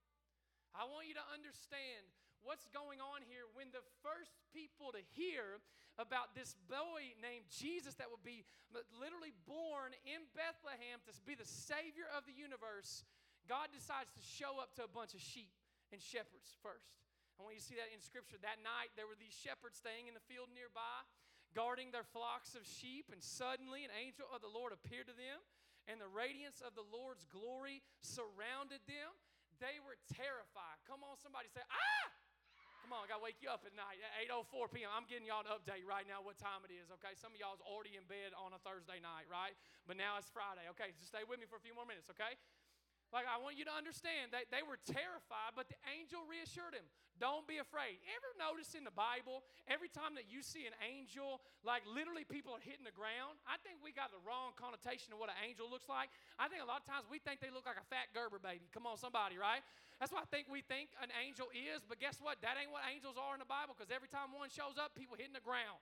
I 0.75 0.87
want 0.87 1.11
you 1.11 1.15
to 1.19 1.27
understand 1.35 2.07
what's 2.43 2.67
going 2.71 3.03
on 3.03 3.25
here 3.27 3.47
when 3.55 3.71
the 3.71 3.85
first 4.03 4.35
people 4.55 4.95
to 4.95 5.03
hear 5.15 5.63
about 5.99 6.35
this 6.39 6.55
boy 6.71 7.11
named 7.19 7.51
Jesus 7.51 7.99
that 7.99 8.07
would 8.07 8.23
be 8.23 8.47
literally 8.95 9.35
born 9.47 9.91
in 10.07 10.23
Bethlehem 10.35 11.03
to 11.03 11.13
be 11.27 11.35
the 11.35 11.49
Savior 11.49 12.07
of 12.15 12.23
the 12.23 12.35
universe, 12.35 13.03
God 13.51 13.75
decides 13.75 14.15
to 14.15 14.23
show 14.23 14.63
up 14.63 14.79
to 14.79 14.87
a 14.87 14.91
bunch 14.91 15.19
of 15.19 15.21
sheep 15.23 15.51
and 15.91 15.99
shepherds 15.99 16.55
first. 16.63 17.03
I 17.39 17.47
want 17.47 17.55
you 17.55 17.63
to 17.63 17.71
see 17.71 17.79
that 17.79 17.91
in 17.91 18.03
Scripture. 18.03 18.39
That 18.43 18.63
night, 18.63 18.95
there 18.99 19.07
were 19.07 19.19
these 19.19 19.35
shepherds 19.35 19.79
staying 19.79 20.11
in 20.11 20.15
the 20.15 20.23
field 20.27 20.51
nearby, 20.51 21.07
guarding 21.55 21.95
their 21.95 22.07
flocks 22.07 22.59
of 22.59 22.67
sheep, 22.67 23.11
and 23.15 23.23
suddenly 23.23 23.87
an 23.87 23.95
angel 23.95 24.27
of 24.31 24.43
the 24.43 24.51
Lord 24.51 24.75
appeared 24.75 25.07
to 25.07 25.15
them, 25.15 25.39
and 25.87 26.03
the 26.03 26.11
radiance 26.11 26.59
of 26.61 26.75
the 26.75 26.85
Lord's 26.85 27.27
glory 27.31 27.81
surrounded 28.03 28.83
them. 28.91 29.11
They 29.63 29.79
were 29.83 29.99
terrified. 30.13 30.79
Come 30.87 31.07
on, 31.07 31.19
somebody 31.19 31.51
say, 31.51 31.63
Ah! 31.67 32.11
Come 32.89 33.05
on, 33.05 33.05
I 33.05 33.21
gotta 33.21 33.21
wake 33.21 33.45
you 33.45 33.53
up 33.53 33.69
at 33.69 33.77
night 33.77 34.01
at 34.01 34.17
8:04 34.33 34.73
p.m. 34.73 34.89
I'm 34.89 35.05
getting 35.05 35.29
y'all 35.29 35.45
an 35.45 35.53
update 35.53 35.85
right 35.85 36.09
now 36.09 36.25
what 36.25 36.41
time 36.41 36.65
it 36.65 36.73
is. 36.73 36.89
Okay, 36.97 37.13
some 37.21 37.37
of 37.37 37.37
y'all's 37.37 37.61
already 37.61 38.01
in 38.01 38.05
bed 38.09 38.33
on 38.33 38.57
a 38.57 38.61
Thursday 38.65 38.97
night, 38.97 39.29
right? 39.29 39.53
But 39.85 40.01
now 40.01 40.17
it's 40.17 40.33
Friday. 40.33 40.65
Okay, 40.73 40.97
just 40.97 41.13
stay 41.13 41.21
with 41.29 41.37
me 41.37 41.45
for 41.45 41.61
a 41.61 41.65
few 41.69 41.77
more 41.77 41.85
minutes. 41.85 42.09
Okay, 42.09 42.41
like, 43.09 43.25
I 43.25 43.41
want 43.41 43.57
you 43.57 43.65
to 43.65 43.73
understand 43.73 44.37
that 44.37 44.53
they 44.53 44.61
were 44.61 44.77
terrified, 44.85 45.57
but 45.57 45.73
the 45.73 45.81
angel 45.89 46.21
reassured 46.29 46.77
him, 46.77 46.85
Don't 47.17 47.49
be 47.49 47.57
afraid. 47.57 47.99
Ever 48.05 48.31
notice 48.37 48.77
in 48.77 48.85
the 48.85 48.93
Bible, 48.93 49.49
every 49.65 49.89
time 49.89 50.13
that 50.21 50.29
you 50.29 50.45
see 50.45 50.69
an 50.69 50.77
angel, 50.85 51.41
like 51.65 51.83
literally 51.89 52.29
people 52.29 52.53
are 52.53 52.61
hitting 52.61 52.85
the 52.85 52.93
ground? 52.93 53.41
I 53.49 53.57
think 53.65 53.81
we 53.81 53.97
got 53.97 54.13
the 54.13 54.21
wrong 54.29 54.53
connotation 54.61 55.17
of 55.17 55.19
what 55.19 55.33
an 55.33 55.41
angel 55.41 55.67
looks 55.73 55.89
like. 55.89 56.13
I 56.37 56.53
think 56.53 56.61
a 56.61 56.69
lot 56.69 56.85
of 56.85 56.87
times 56.87 57.09
we 57.09 57.17
think 57.17 57.41
they 57.41 57.49
look 57.49 57.65
like 57.65 57.81
a 57.81 57.89
fat 57.89 58.13
Gerber 58.13 58.39
baby. 58.39 58.69
Come 58.71 58.85
on, 58.85 59.01
somebody, 59.01 59.41
right? 59.41 59.65
That's 59.97 60.13
what 60.13 60.23
I 60.23 60.29
think 60.29 60.53
we 60.53 60.61
think 60.61 60.93
an 61.01 61.09
angel 61.17 61.49
is, 61.51 61.83
but 61.89 61.97
guess 61.97 62.21
what? 62.21 62.39
That 62.45 62.61
ain't 62.61 62.71
what 62.71 62.85
angels 62.87 63.17
are 63.17 63.33
in 63.33 63.41
the 63.41 63.49
Bible 63.49 63.73
because 63.73 63.91
every 63.91 64.13
time 64.13 64.37
one 64.37 64.53
shows 64.53 64.77
up, 64.77 64.93
people 64.95 65.17
hitting 65.17 65.35
the 65.35 65.43
ground. 65.43 65.81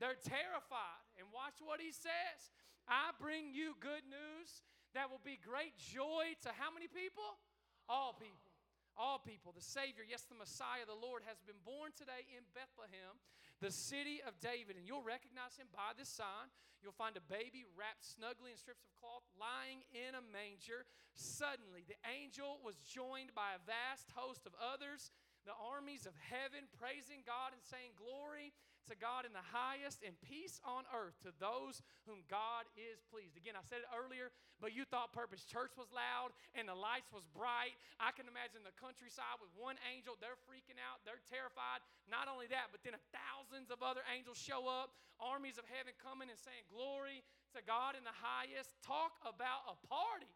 They're 0.00 0.16
terrified. 0.16 1.04
And 1.20 1.28
watch 1.34 1.60
what 1.60 1.82
he 1.82 1.92
says 1.92 2.54
I 2.88 3.12
bring 3.20 3.52
you 3.52 3.76
good 3.78 4.06
news 4.08 4.64
that 4.94 5.10
will 5.10 5.22
be 5.22 5.38
great 5.38 5.76
joy 5.78 6.34
to 6.42 6.50
how 6.54 6.70
many 6.72 6.90
people? 6.90 7.38
All 7.86 8.14
people. 8.14 8.50
All 8.98 9.22
people. 9.22 9.54
The 9.54 9.64
Savior, 9.64 10.02
yes, 10.02 10.26
the 10.26 10.36
Messiah, 10.36 10.84
the 10.84 10.98
Lord, 10.98 11.22
has 11.24 11.38
been 11.46 11.58
born 11.62 11.94
today 11.94 12.26
in 12.34 12.42
Bethlehem, 12.52 13.16
the 13.62 13.70
city 13.70 14.20
of 14.26 14.36
David. 14.42 14.74
And 14.76 14.84
you'll 14.84 15.06
recognize 15.06 15.56
him 15.56 15.70
by 15.70 15.94
this 15.94 16.10
sign. 16.10 16.50
You'll 16.82 16.96
find 16.96 17.14
a 17.14 17.24
baby 17.28 17.68
wrapped 17.76 18.02
snugly 18.02 18.50
in 18.50 18.58
strips 18.58 18.88
of 18.88 18.92
cloth, 18.96 19.24
lying 19.36 19.84
in 19.92 20.16
a 20.16 20.24
manger. 20.24 20.88
Suddenly, 21.12 21.84
the 21.84 22.00
angel 22.08 22.58
was 22.64 22.80
joined 22.82 23.36
by 23.36 23.52
a 23.52 23.62
vast 23.68 24.08
host 24.16 24.48
of 24.48 24.56
others 24.56 25.12
the 25.48 25.56
armies 25.56 26.04
of 26.04 26.12
heaven 26.20 26.68
praising 26.76 27.24
God 27.24 27.56
and 27.56 27.64
saying, 27.64 27.96
Glory 27.96 28.52
to 28.88 28.94
God 28.96 29.28
in 29.28 29.34
the 29.34 29.44
highest 29.44 30.00
and 30.00 30.16
peace 30.24 30.62
on 30.64 30.88
earth 30.94 31.18
to 31.26 31.34
those 31.36 31.84
whom 32.08 32.24
God 32.30 32.64
is 32.78 33.04
pleased. 33.12 33.36
Again, 33.36 33.58
I 33.58 33.64
said 33.66 33.84
it 33.84 33.90
earlier, 33.92 34.32
but 34.62 34.72
you 34.72 34.88
thought 34.88 35.12
Purpose 35.12 35.44
Church 35.44 35.76
was 35.76 35.92
loud 35.92 36.32
and 36.56 36.68
the 36.68 36.76
lights 36.76 37.12
was 37.12 37.26
bright. 37.32 37.76
I 38.00 38.12
can 38.16 38.30
imagine 38.30 38.64
the 38.64 38.76
countryside 38.76 39.40
with 39.40 39.52
one 39.56 39.76
angel. 39.88 40.16
They're 40.16 40.40
freaking 40.48 40.80
out, 40.80 41.04
they're 41.04 41.22
terrified. 41.28 41.84
Not 42.08 42.30
only 42.30 42.48
that, 42.48 42.72
but 42.72 42.80
then 42.80 42.96
thousands 43.12 43.68
of 43.68 43.84
other 43.84 44.04
angels 44.08 44.40
show 44.40 44.64
up, 44.70 44.96
armies 45.20 45.60
of 45.60 45.68
heaven 45.68 45.92
coming 46.00 46.32
and 46.32 46.40
saying, 46.40 46.64
Glory 46.72 47.20
to 47.56 47.60
God 47.66 47.98
in 47.98 48.04
the 48.06 48.14
highest. 48.14 48.72
Talk 48.80 49.16
about 49.26 49.66
a 49.68 49.76
party. 49.88 50.30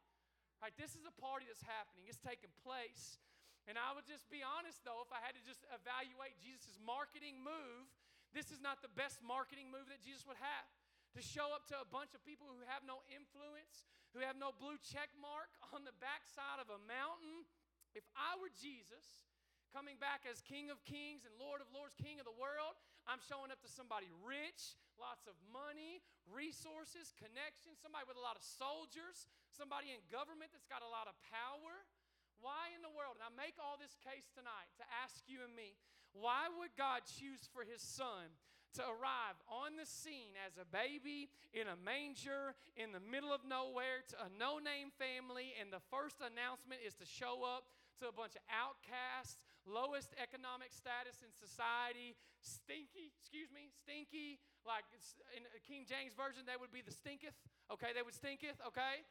Right? 0.62 0.74
This 0.80 0.96
is 0.96 1.04
a 1.04 1.14
party 1.20 1.44
that's 1.44 1.64
happening, 1.64 2.08
it's 2.08 2.20
taking 2.20 2.52
place. 2.64 3.20
And 3.64 3.80
I 3.80 3.96
would 3.96 4.04
just 4.04 4.28
be 4.28 4.44
honest 4.44 4.84
though, 4.84 5.00
if 5.00 5.08
I 5.08 5.20
had 5.24 5.32
to 5.36 5.44
just 5.44 5.64
evaluate 5.72 6.36
Jesus' 6.40 6.76
marketing 6.84 7.40
move, 7.40 7.88
this 8.34 8.50
is 8.50 8.58
not 8.58 8.82
the 8.82 8.92
best 8.92 9.22
marketing 9.22 9.70
move 9.70 9.86
that 9.88 10.02
Jesus 10.02 10.26
would 10.26 10.38
have. 10.42 10.68
To 11.14 11.22
show 11.22 11.54
up 11.54 11.70
to 11.70 11.78
a 11.78 11.86
bunch 11.86 12.10
of 12.18 12.26
people 12.26 12.50
who 12.50 12.66
have 12.66 12.82
no 12.82 13.06
influence, 13.06 13.86
who 14.10 14.20
have 14.26 14.34
no 14.34 14.50
blue 14.50 14.74
check 14.82 15.14
mark 15.14 15.54
on 15.70 15.86
the 15.86 15.94
backside 16.02 16.58
of 16.58 16.66
a 16.74 16.82
mountain. 16.90 17.46
If 17.94 18.02
I 18.18 18.34
were 18.42 18.50
Jesus, 18.50 19.22
coming 19.74 19.98
back 19.98 20.22
as 20.22 20.38
King 20.46 20.70
of 20.70 20.78
Kings 20.86 21.26
and 21.26 21.34
Lord 21.34 21.58
of 21.58 21.66
Lords, 21.74 21.98
King 21.98 22.22
of 22.22 22.26
the 22.30 22.38
world. 22.38 22.78
I'm 23.10 23.18
showing 23.18 23.50
up 23.50 23.58
to 23.66 23.70
somebody 23.70 24.06
rich, 24.22 24.78
lots 24.94 25.26
of 25.26 25.34
money, 25.50 25.98
resources, 26.30 27.10
connections, 27.18 27.82
somebody 27.82 28.06
with 28.06 28.14
a 28.14 28.22
lot 28.22 28.38
of 28.38 28.46
soldiers, 28.46 29.26
somebody 29.50 29.90
in 29.90 29.98
government 30.14 30.54
that's 30.54 30.70
got 30.70 30.86
a 30.86 30.90
lot 30.94 31.10
of 31.10 31.18
power. 31.26 31.82
Why 32.38 32.70
in 32.70 32.86
the 32.86 32.94
world? 32.94 33.18
And 33.18 33.26
I 33.26 33.34
make 33.34 33.58
all 33.58 33.74
this 33.74 33.98
case 33.98 34.30
tonight 34.30 34.70
to 34.78 34.86
ask 35.02 35.26
you 35.26 35.42
and 35.42 35.50
me 35.58 35.74
why 36.14 36.46
would 36.58 36.70
God 36.78 37.02
choose 37.06 37.42
for 37.50 37.66
his 37.66 37.82
son 37.82 38.30
to 38.78 38.82
arrive 38.82 39.38
on 39.46 39.78
the 39.78 39.86
scene 39.86 40.34
as 40.42 40.58
a 40.58 40.66
baby 40.66 41.30
in 41.54 41.70
a 41.70 41.78
manger 41.78 42.54
in 42.74 42.90
the 42.90 43.02
middle 43.02 43.30
of 43.30 43.42
nowhere 43.46 44.02
to 44.14 44.16
a 44.22 44.30
no 44.34 44.62
name 44.62 44.94
family? 44.94 45.54
And 45.58 45.74
the 45.74 45.82
first 45.90 46.22
announcement 46.22 46.82
is 46.86 46.94
to 47.02 47.06
show 47.06 47.42
up 47.42 47.66
to 48.02 48.10
a 48.10 48.14
bunch 48.14 48.34
of 48.34 48.42
outcasts, 48.50 49.46
lowest 49.66 50.10
economic 50.18 50.74
status 50.74 51.22
in 51.22 51.30
society, 51.30 52.18
stinky, 52.42 53.14
excuse 53.14 53.50
me, 53.54 53.70
stinky, 53.70 54.42
like 54.66 54.82
in 55.34 55.46
King 55.62 55.86
James 55.86 56.14
Version, 56.14 56.42
they 56.42 56.58
would 56.58 56.74
be 56.74 56.82
the 56.82 56.94
stinketh, 56.94 57.38
okay? 57.70 57.94
They 57.94 58.02
would 58.02 58.16
stinketh, 58.16 58.58
okay? 58.74 59.06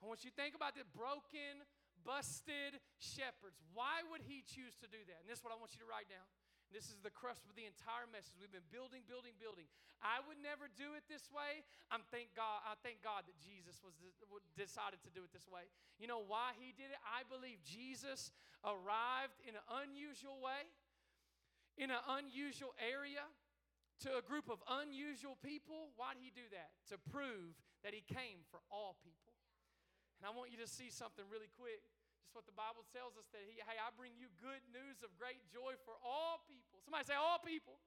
I 0.00 0.08
want 0.08 0.24
you 0.24 0.32
to 0.32 0.38
think 0.40 0.56
about 0.56 0.74
the 0.74 0.88
broken, 0.96 1.62
busted 2.02 2.82
shepherds, 2.98 3.62
why 3.76 4.02
would 4.10 4.22
he 4.26 4.42
choose 4.42 4.74
to 4.82 4.88
do 4.90 4.98
that? 5.06 5.22
And 5.22 5.26
this 5.30 5.38
is 5.38 5.44
what 5.44 5.54
I 5.54 5.58
want 5.58 5.76
you 5.76 5.82
to 5.84 5.88
write 5.88 6.10
down. 6.10 6.26
This 6.72 6.88
is 6.88 6.96
the 7.04 7.12
crust 7.12 7.44
of 7.44 7.52
the 7.52 7.68
entire 7.68 8.08
message. 8.08 8.40
We've 8.40 8.50
been 8.50 8.66
building, 8.72 9.04
building, 9.04 9.36
building. 9.36 9.68
I 10.00 10.24
would 10.24 10.40
never 10.40 10.72
do 10.72 10.96
it 10.96 11.04
this 11.06 11.28
way. 11.28 11.60
I'm 11.92 12.00
thank 12.08 12.32
God. 12.32 12.64
I 12.64 12.80
thank 12.80 13.04
God 13.04 13.28
that 13.28 13.36
Jesus 13.38 13.78
was 13.84 13.92
decided 14.56 15.04
to 15.04 15.12
do 15.12 15.20
it 15.20 15.30
this 15.36 15.44
way. 15.44 15.68
You 16.00 16.08
know 16.08 16.24
why 16.24 16.56
he 16.56 16.72
did 16.72 16.88
it? 16.88 16.98
I 17.04 17.28
believe 17.28 17.60
Jesus 17.60 18.32
arrived 18.64 19.36
in 19.44 19.52
an 19.52 19.66
unusual 19.84 20.40
way, 20.40 20.64
in 21.76 21.92
an 21.92 22.02
unusual 22.08 22.72
area, 22.80 23.22
to 24.08 24.16
a 24.16 24.24
group 24.24 24.48
of 24.48 24.58
unusual 24.66 25.36
people. 25.44 25.92
Why 26.00 26.16
did 26.16 26.24
he 26.24 26.32
do 26.32 26.48
that? 26.56 26.72
To 26.90 26.96
prove 27.12 27.52
that 27.84 27.92
he 27.92 28.00
came 28.00 28.42
for 28.48 28.64
all 28.72 28.96
people. 29.04 29.36
And 30.18 30.24
I 30.24 30.32
want 30.32 30.50
you 30.50 30.58
to 30.62 30.70
see 30.70 30.88
something 30.88 31.26
really 31.28 31.52
quick. 31.52 31.84
Just 32.22 32.38
what 32.38 32.46
the 32.46 32.54
Bible 32.54 32.86
tells 32.94 33.18
us 33.18 33.26
that 33.34 33.42
he, 33.42 33.58
hey, 33.58 33.82
I 33.82 33.90
bring 33.98 34.14
you 34.14 34.30
good 34.38 34.62
news 34.70 35.02
of 35.02 35.10
great 35.18 35.42
joy 35.50 35.74
for 35.82 35.98
all 36.06 36.38
people. 36.46 36.78
Somebody 36.86 37.10
say 37.10 37.18
all 37.18 37.42
people. 37.42 37.82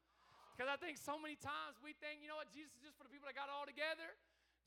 Because 0.51 0.67
I 0.67 0.75
think 0.75 0.99
so 0.99 1.15
many 1.15 1.39
times 1.39 1.79
we 1.79 1.95
think, 2.03 2.19
you 2.19 2.27
know 2.27 2.39
what, 2.39 2.51
Jesus 2.51 2.75
is 2.75 2.91
just 2.91 2.95
for 2.99 3.07
the 3.07 3.11
people 3.11 3.31
that 3.31 3.35
got 3.35 3.47
all 3.47 3.63
together. 3.63 4.11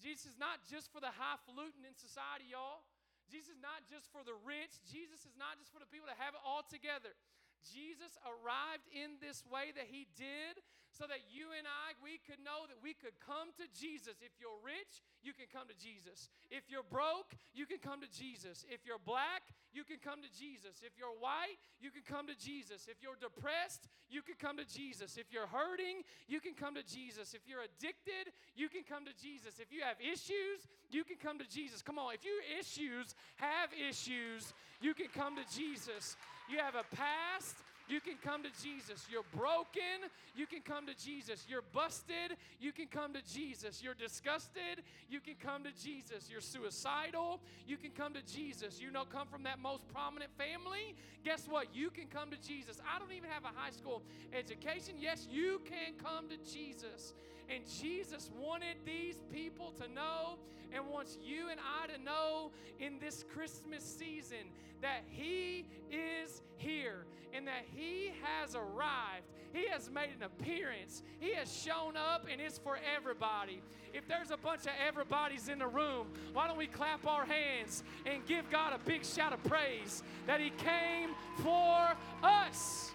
Jesus 0.01 0.33
is 0.33 0.39
not 0.41 0.65
just 0.65 0.89
for 0.89 1.05
the 1.05 1.13
highfalutin 1.13 1.85
in 1.85 1.93
society, 1.97 2.49
y'all. 2.49 2.85
Jesus 3.29 3.57
is 3.57 3.61
not 3.61 3.85
just 3.85 4.09
for 4.09 4.25
the 4.25 4.37
rich. 4.41 4.81
Jesus 4.89 5.29
is 5.29 5.37
not 5.37 5.61
just 5.61 5.69
for 5.69 5.81
the 5.81 5.89
people 5.89 6.09
that 6.09 6.17
have 6.17 6.33
it 6.33 6.41
all 6.41 6.65
together. 6.65 7.13
Jesus 7.63 8.19
arrived 8.27 8.87
in 8.93 9.19
this 9.21 9.43
way 9.47 9.75
that 9.75 9.87
he 9.91 10.07
did 10.17 10.63
so 10.99 11.05
that 11.07 11.29
you 11.31 11.53
and 11.55 11.69
I, 11.69 11.95
we 12.01 12.19
could 12.25 12.41
know 12.43 12.67
that 12.67 12.81
we 12.81 12.97
could 12.97 13.15
come 13.21 13.55
to 13.61 13.67
Jesus. 13.71 14.19
If 14.25 14.35
you're 14.41 14.59
rich, 14.65 15.05
you 15.23 15.37
can 15.37 15.47
come 15.47 15.69
to 15.69 15.77
Jesus. 15.77 16.33
If 16.51 16.67
you're 16.67 16.87
broke, 16.87 17.37
you 17.53 17.69
can 17.69 17.79
come 17.79 18.01
to 18.01 18.11
Jesus. 18.11 18.65
If 18.67 18.83
you're 18.83 18.99
black, 18.99 19.53
you 19.71 19.85
can 19.85 20.01
come 20.01 20.25
to 20.25 20.33
Jesus. 20.33 20.81
If 20.81 20.97
you're 20.97 21.15
white, 21.21 21.61
you 21.79 21.93
can 21.93 22.03
come 22.03 22.27
to 22.27 22.35
Jesus. 22.35 22.89
If 22.89 22.99
you're 23.05 23.21
depressed, 23.21 23.87
you 24.09 24.25
can 24.25 24.35
come 24.41 24.57
to 24.57 24.67
Jesus. 24.67 25.21
If 25.21 25.29
you're 25.31 25.47
hurting, 25.47 26.03
you 26.27 26.41
can 26.41 26.57
come 26.57 26.75
to 26.75 26.83
Jesus. 26.83 27.37
If 27.37 27.45
you're 27.45 27.63
addicted, 27.63 28.33
you 28.57 28.73
can 28.73 28.83
come 28.83 29.05
to 29.05 29.15
Jesus. 29.15 29.61
If 29.61 29.71
you 29.71 29.85
have 29.85 30.01
issues, 30.01 30.67
you 30.91 31.05
can 31.05 31.21
come 31.21 31.39
to 31.39 31.47
Jesus. 31.47 31.85
Come 31.85 32.01
on, 32.01 32.17
if 32.17 32.25
your 32.25 32.41
issues 32.59 33.15
have 33.37 33.71
issues, 33.77 34.51
you 34.81 34.95
can 34.95 35.13
come 35.13 35.37
to 35.37 35.45
Jesus. 35.53 36.17
You 36.49 36.59
have 36.59 36.75
a 36.75 36.85
past, 36.97 37.57
you 37.89 38.01
can 38.01 38.15
come 38.23 38.43
to 38.43 38.51
Jesus. 38.63 39.07
You're 39.11 39.25
broken, 39.35 40.09
you 40.37 40.47
can 40.47 40.61
come 40.61 40.87
to 40.87 40.95
Jesus. 40.95 41.47
You're 41.49 41.65
busted, 41.73 42.37
you 42.61 42.73
can 42.73 42.87
come 42.87 43.15
to 43.15 43.23
Jesus. 43.23 43.83
You're 43.83 43.95
disgusted, 43.95 44.85
you 45.09 45.21
can 45.21 45.35
come 45.41 45.65
to 45.65 45.71
Jesus. 45.83 46.29
You're 46.31 46.43
suicidal, 46.43 47.41
you 47.67 47.77
can 47.77 47.91
come 47.91 48.13
to 48.13 48.23
Jesus. 48.23 48.81
You 48.81 48.91
know, 48.91 49.05
come 49.05 49.27
from 49.27 49.43
that 49.45 49.59
most 49.59 49.89
prominent 49.89 50.31
family, 50.37 50.95
guess 51.25 51.47
what? 51.49 51.75
You 51.75 51.91
can 51.91 52.07
come 52.07 52.31
to 52.31 52.37
Jesus. 52.37 52.79
I 52.95 52.99
don't 52.99 53.13
even 53.13 53.31
have 53.31 53.45
a 53.45 53.55
high 53.55 53.71
school 53.71 54.03
education. 54.33 54.95
Yes, 55.01 55.27
you 55.31 55.61
can 55.65 55.95
come 56.03 56.29
to 56.29 56.37
Jesus. 56.51 57.15
And 57.49 57.65
Jesus 57.81 58.31
wanted 58.39 58.77
these 58.85 59.17
people 59.33 59.73
to 59.81 59.89
know 59.89 60.37
and 60.73 60.87
wants 60.89 61.19
you 61.23 61.49
and 61.51 61.61
I 61.61 61.87
to 61.93 62.03
know 62.03 62.51
in 62.79 62.99
this 62.99 63.25
Christmas 63.35 63.83
season 63.83 64.51
that 64.83 65.03
He 65.09 65.67
is 65.91 66.43
here 66.57 67.05
and 67.33 67.47
that 67.47 67.65
He 67.75 68.13
has 68.23 68.55
arrived. 68.55 69.27
He 69.53 69.67
has 69.69 69.91
made 69.91 70.11
an 70.17 70.25
appearance. 70.25 71.03
He 71.21 71.35
has 71.35 71.53
shown 71.53 71.97
up 71.97 72.27
and 72.31 72.41
it's 72.41 72.59
for 72.59 72.79
everybody. 72.97 73.63
If 73.95 74.07
there's 74.07 74.31
a 74.31 74.37
bunch 74.37 74.63
of 74.63 74.73
everybody's 74.87 75.49
in 75.49 75.59
the 75.59 75.67
room, 75.67 76.09
why 76.33 76.47
don't 76.47 76.59
we 76.59 76.67
clap 76.67 77.07
our 77.07 77.25
hands 77.25 77.83
and 78.05 78.25
give 78.27 78.51
God 78.51 78.75
a 78.75 78.79
big 78.79 79.05
shout 79.05 79.33
of 79.33 79.43
praise 79.45 80.03
that 80.27 80.41
He 80.41 80.51
came 80.51 81.11
for 81.39 81.97
us? 82.23 82.93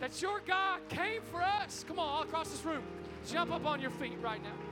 That 0.00 0.20
your 0.22 0.40
God 0.46 0.80
came 0.88 1.22
for 1.30 1.42
us. 1.42 1.84
Come 1.86 1.98
on, 1.98 2.08
all 2.08 2.22
across 2.22 2.50
this 2.50 2.64
room. 2.64 2.82
Jump 3.28 3.52
up 3.52 3.66
on 3.66 3.80
your 3.80 3.90
feet 3.90 4.18
right 4.20 4.42
now. 4.42 4.71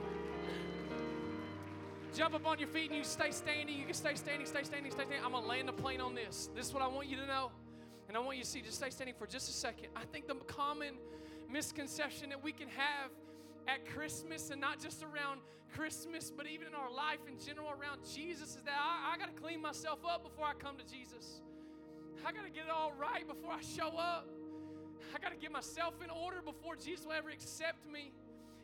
Jump 2.13 2.35
up 2.35 2.45
on 2.45 2.59
your 2.59 2.67
feet 2.67 2.89
and 2.89 2.97
you 2.97 3.05
stay 3.05 3.31
standing. 3.31 3.77
You 3.77 3.85
can 3.85 3.93
stay 3.93 4.15
standing, 4.15 4.45
stay 4.45 4.63
standing, 4.63 4.91
stay 4.91 5.03
standing. 5.03 5.23
I'm 5.23 5.31
going 5.31 5.43
to 5.43 5.49
land 5.49 5.67
the 5.67 5.73
plane 5.73 6.01
on 6.01 6.13
this. 6.13 6.49
This 6.53 6.67
is 6.67 6.73
what 6.73 6.83
I 6.83 6.87
want 6.87 7.07
you 7.07 7.15
to 7.17 7.25
know. 7.25 7.51
And 8.09 8.17
I 8.17 8.19
want 8.19 8.37
you 8.37 8.43
to 8.43 8.49
see, 8.49 8.59
just 8.61 8.77
stay 8.77 8.89
standing 8.89 9.15
for 9.17 9.25
just 9.25 9.47
a 9.47 9.53
second. 9.53 9.87
I 9.95 10.03
think 10.11 10.27
the 10.27 10.35
common 10.35 10.95
misconception 11.49 12.29
that 12.29 12.43
we 12.43 12.51
can 12.51 12.67
have 12.67 13.11
at 13.67 13.85
Christmas 13.93 14.49
and 14.49 14.59
not 14.59 14.81
just 14.81 15.03
around 15.03 15.39
Christmas, 15.73 16.33
but 16.35 16.47
even 16.47 16.67
in 16.67 16.75
our 16.75 16.91
life 16.91 17.19
in 17.29 17.39
general 17.39 17.69
around 17.69 18.01
Jesus 18.13 18.49
is 18.49 18.63
that 18.65 18.75
I, 18.75 19.13
I 19.15 19.17
got 19.17 19.33
to 19.33 19.41
clean 19.41 19.61
myself 19.61 19.99
up 20.05 20.23
before 20.23 20.45
I 20.45 20.53
come 20.53 20.75
to 20.75 20.83
Jesus. 20.83 21.39
I 22.25 22.33
got 22.33 22.43
to 22.43 22.51
get 22.51 22.65
it 22.65 22.71
all 22.71 22.91
right 22.99 23.25
before 23.25 23.51
I 23.51 23.61
show 23.61 23.95
up. 23.97 24.27
I 25.15 25.19
got 25.19 25.31
to 25.31 25.37
get 25.37 25.51
myself 25.51 25.93
in 26.03 26.09
order 26.09 26.41
before 26.43 26.75
Jesus 26.75 27.05
will 27.05 27.13
ever 27.13 27.29
accept 27.29 27.89
me. 27.89 28.11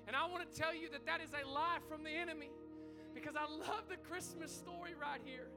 And 0.05 0.15
I 0.15 0.25
want 0.27 0.43
to 0.43 0.59
tell 0.59 0.75
you 0.75 0.89
that 0.91 1.05
that 1.05 1.21
is 1.21 1.29
a 1.31 1.47
lie 1.47 1.79
from 1.87 2.03
the 2.03 2.11
enemy 2.11 2.51
because 3.19 3.35
I 3.35 3.49
love 3.49 3.89
the 3.89 3.97
Christmas 3.97 4.51
story 4.51 4.93
right 4.99 5.19
here. 5.25 5.47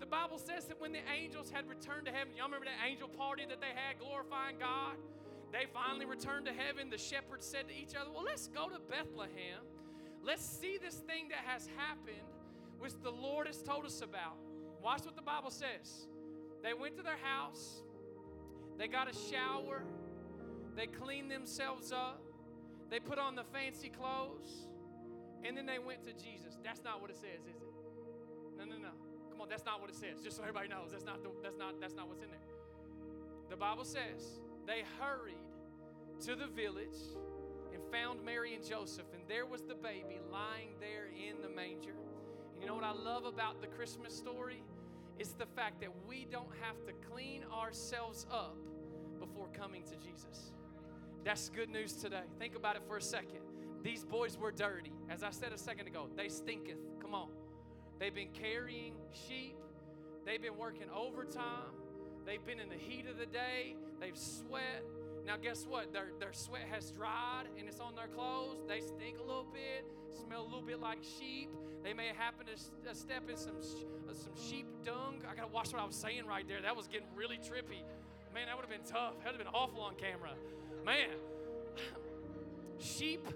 The 0.00 0.06
Bible 0.06 0.38
says 0.38 0.64
that 0.66 0.80
when 0.80 0.92
the 0.92 1.04
angels 1.12 1.50
had 1.50 1.68
returned 1.68 2.06
to 2.06 2.12
heaven, 2.12 2.32
y'all 2.36 2.46
remember 2.46 2.66
that 2.66 2.80
angel 2.88 3.08
party 3.08 3.44
that 3.48 3.60
they 3.60 3.70
had 3.76 4.00
glorifying 4.00 4.56
God? 4.58 4.96
They 5.52 5.66
finally 5.72 6.06
returned 6.06 6.46
to 6.46 6.52
heaven. 6.52 6.88
The 6.88 6.98
shepherds 6.98 7.46
said 7.46 7.68
to 7.68 7.74
each 7.74 7.94
other, 7.94 8.10
Well, 8.12 8.24
let's 8.24 8.48
go 8.48 8.68
to 8.68 8.80
Bethlehem. 8.90 9.60
Let's 10.24 10.42
see 10.42 10.78
this 10.80 10.94
thing 10.94 11.28
that 11.28 11.44
has 11.46 11.68
happened, 11.76 12.24
which 12.78 12.92
the 13.02 13.10
Lord 13.10 13.46
has 13.46 13.62
told 13.62 13.84
us 13.84 14.00
about. 14.00 14.36
Watch 14.82 15.04
what 15.04 15.14
the 15.14 15.22
Bible 15.22 15.50
says. 15.50 16.08
They 16.62 16.72
went 16.74 16.96
to 16.96 17.02
their 17.02 17.18
house, 17.22 17.82
they 18.78 18.86
got 18.88 19.10
a 19.10 19.14
shower, 19.30 19.82
they 20.76 20.86
cleaned 20.86 21.30
themselves 21.30 21.92
up, 21.92 22.22
they 22.88 23.00
put 23.00 23.18
on 23.18 23.34
the 23.34 23.42
fancy 23.44 23.88
clothes, 23.88 24.68
and 25.44 25.56
then 25.56 25.66
they 25.66 25.78
went 25.78 26.04
to 26.04 26.12
Jesus. 26.12 26.58
That's 26.62 26.82
not 26.84 27.00
what 27.00 27.10
it 27.10 27.16
says, 27.16 27.42
is 27.48 27.58
it? 27.58 27.72
No, 28.58 28.64
no, 28.64 28.76
no. 28.76 28.94
Come 29.30 29.40
on, 29.40 29.48
that's 29.48 29.64
not 29.64 29.80
what 29.80 29.90
it 29.90 29.96
says. 29.96 30.22
Just 30.22 30.36
so 30.36 30.42
everybody 30.42 30.68
knows, 30.68 30.92
that's 30.92 31.04
not 31.04 31.22
the, 31.22 31.30
that's 31.42 31.58
not 31.58 31.80
that's 31.80 31.94
not 31.94 32.08
what's 32.08 32.22
in 32.22 32.30
there. 32.30 32.46
The 33.50 33.56
Bible 33.56 33.84
says 33.84 34.40
they 34.66 34.84
hurried 35.00 35.48
to 36.26 36.36
the 36.36 36.46
village 36.46 37.00
and 37.74 37.82
found 37.90 38.24
Mary 38.24 38.54
and 38.54 38.64
Joseph, 38.64 39.06
and 39.12 39.22
there 39.28 39.46
was 39.46 39.62
the 39.62 39.74
baby 39.74 40.20
lying 40.30 40.70
there 40.80 41.08
in 41.08 41.42
the 41.42 41.48
manger. 41.48 41.96
And 42.54 42.62
you 42.62 42.66
know 42.66 42.74
what 42.74 42.84
I 42.84 42.92
love 42.92 43.24
about 43.24 43.60
the 43.60 43.66
Christmas 43.66 44.14
story? 44.14 44.62
It's 45.18 45.32
the 45.32 45.46
fact 45.46 45.80
that 45.80 45.90
we 46.08 46.26
don't 46.30 46.50
have 46.60 46.76
to 46.86 46.92
clean 47.10 47.44
ourselves 47.52 48.26
up 48.30 48.56
before 49.18 49.48
coming 49.52 49.82
to 49.84 49.96
Jesus. 49.96 50.52
That's 51.24 51.48
good 51.48 51.70
news 51.70 51.94
today. 51.94 52.22
Think 52.38 52.56
about 52.56 52.76
it 52.76 52.82
for 52.86 52.96
a 52.96 53.02
second. 53.02 53.40
These 53.82 54.04
boys 54.04 54.38
were 54.38 54.52
dirty. 54.52 54.92
As 55.10 55.22
I 55.22 55.30
said 55.30 55.52
a 55.52 55.58
second 55.58 55.88
ago, 55.88 56.08
they 56.16 56.28
stinketh. 56.28 56.78
Come 57.00 57.14
on. 57.14 57.28
They've 57.98 58.14
been 58.14 58.32
carrying 58.32 58.94
sheep, 59.12 59.56
they've 60.26 60.42
been 60.42 60.56
working 60.58 60.88
overtime, 60.92 61.70
they've 62.26 62.44
been 62.44 62.58
in 62.58 62.68
the 62.68 62.74
heat 62.74 63.06
of 63.08 63.16
the 63.16 63.26
day, 63.26 63.76
they've 64.00 64.18
sweat. 64.18 64.82
Now, 65.24 65.36
guess 65.36 65.66
what? 65.68 65.92
Their, 65.92 66.08
their 66.18 66.32
sweat 66.32 66.66
has 66.68 66.90
dried 66.90 67.44
and 67.56 67.68
it's 67.68 67.78
on 67.78 67.94
their 67.94 68.08
clothes. 68.08 68.64
They 68.66 68.80
stink 68.80 69.18
a 69.18 69.22
little 69.22 69.46
bit, 69.52 69.86
smell 70.26 70.42
a 70.42 70.48
little 70.50 70.62
bit 70.62 70.80
like 70.80 70.98
sheep. 71.04 71.48
They 71.84 71.92
may 71.92 72.08
happen 72.08 72.46
to 72.46 72.90
uh, 72.90 72.92
step 72.92 73.30
in 73.30 73.36
some, 73.36 73.58
uh, 73.58 74.14
some 74.14 74.32
sheep 74.34 74.66
dung. 74.84 75.22
I 75.30 75.36
got 75.36 75.46
to 75.46 75.52
watch 75.52 75.72
what 75.72 75.80
I 75.80 75.84
was 75.84 75.94
saying 75.94 76.26
right 76.26 76.46
there. 76.48 76.60
That 76.60 76.76
was 76.76 76.88
getting 76.88 77.06
really 77.14 77.36
trippy. 77.36 77.86
Man, 78.34 78.46
that 78.46 78.56
would 78.56 78.66
have 78.66 78.70
been 78.70 78.90
tough. 78.90 79.14
That 79.22 79.32
would 79.32 79.36
have 79.36 79.46
been 79.46 79.54
awful 79.54 79.80
on 79.80 79.94
camera. 79.94 80.32
Man, 80.84 81.10
sheep 82.80 83.28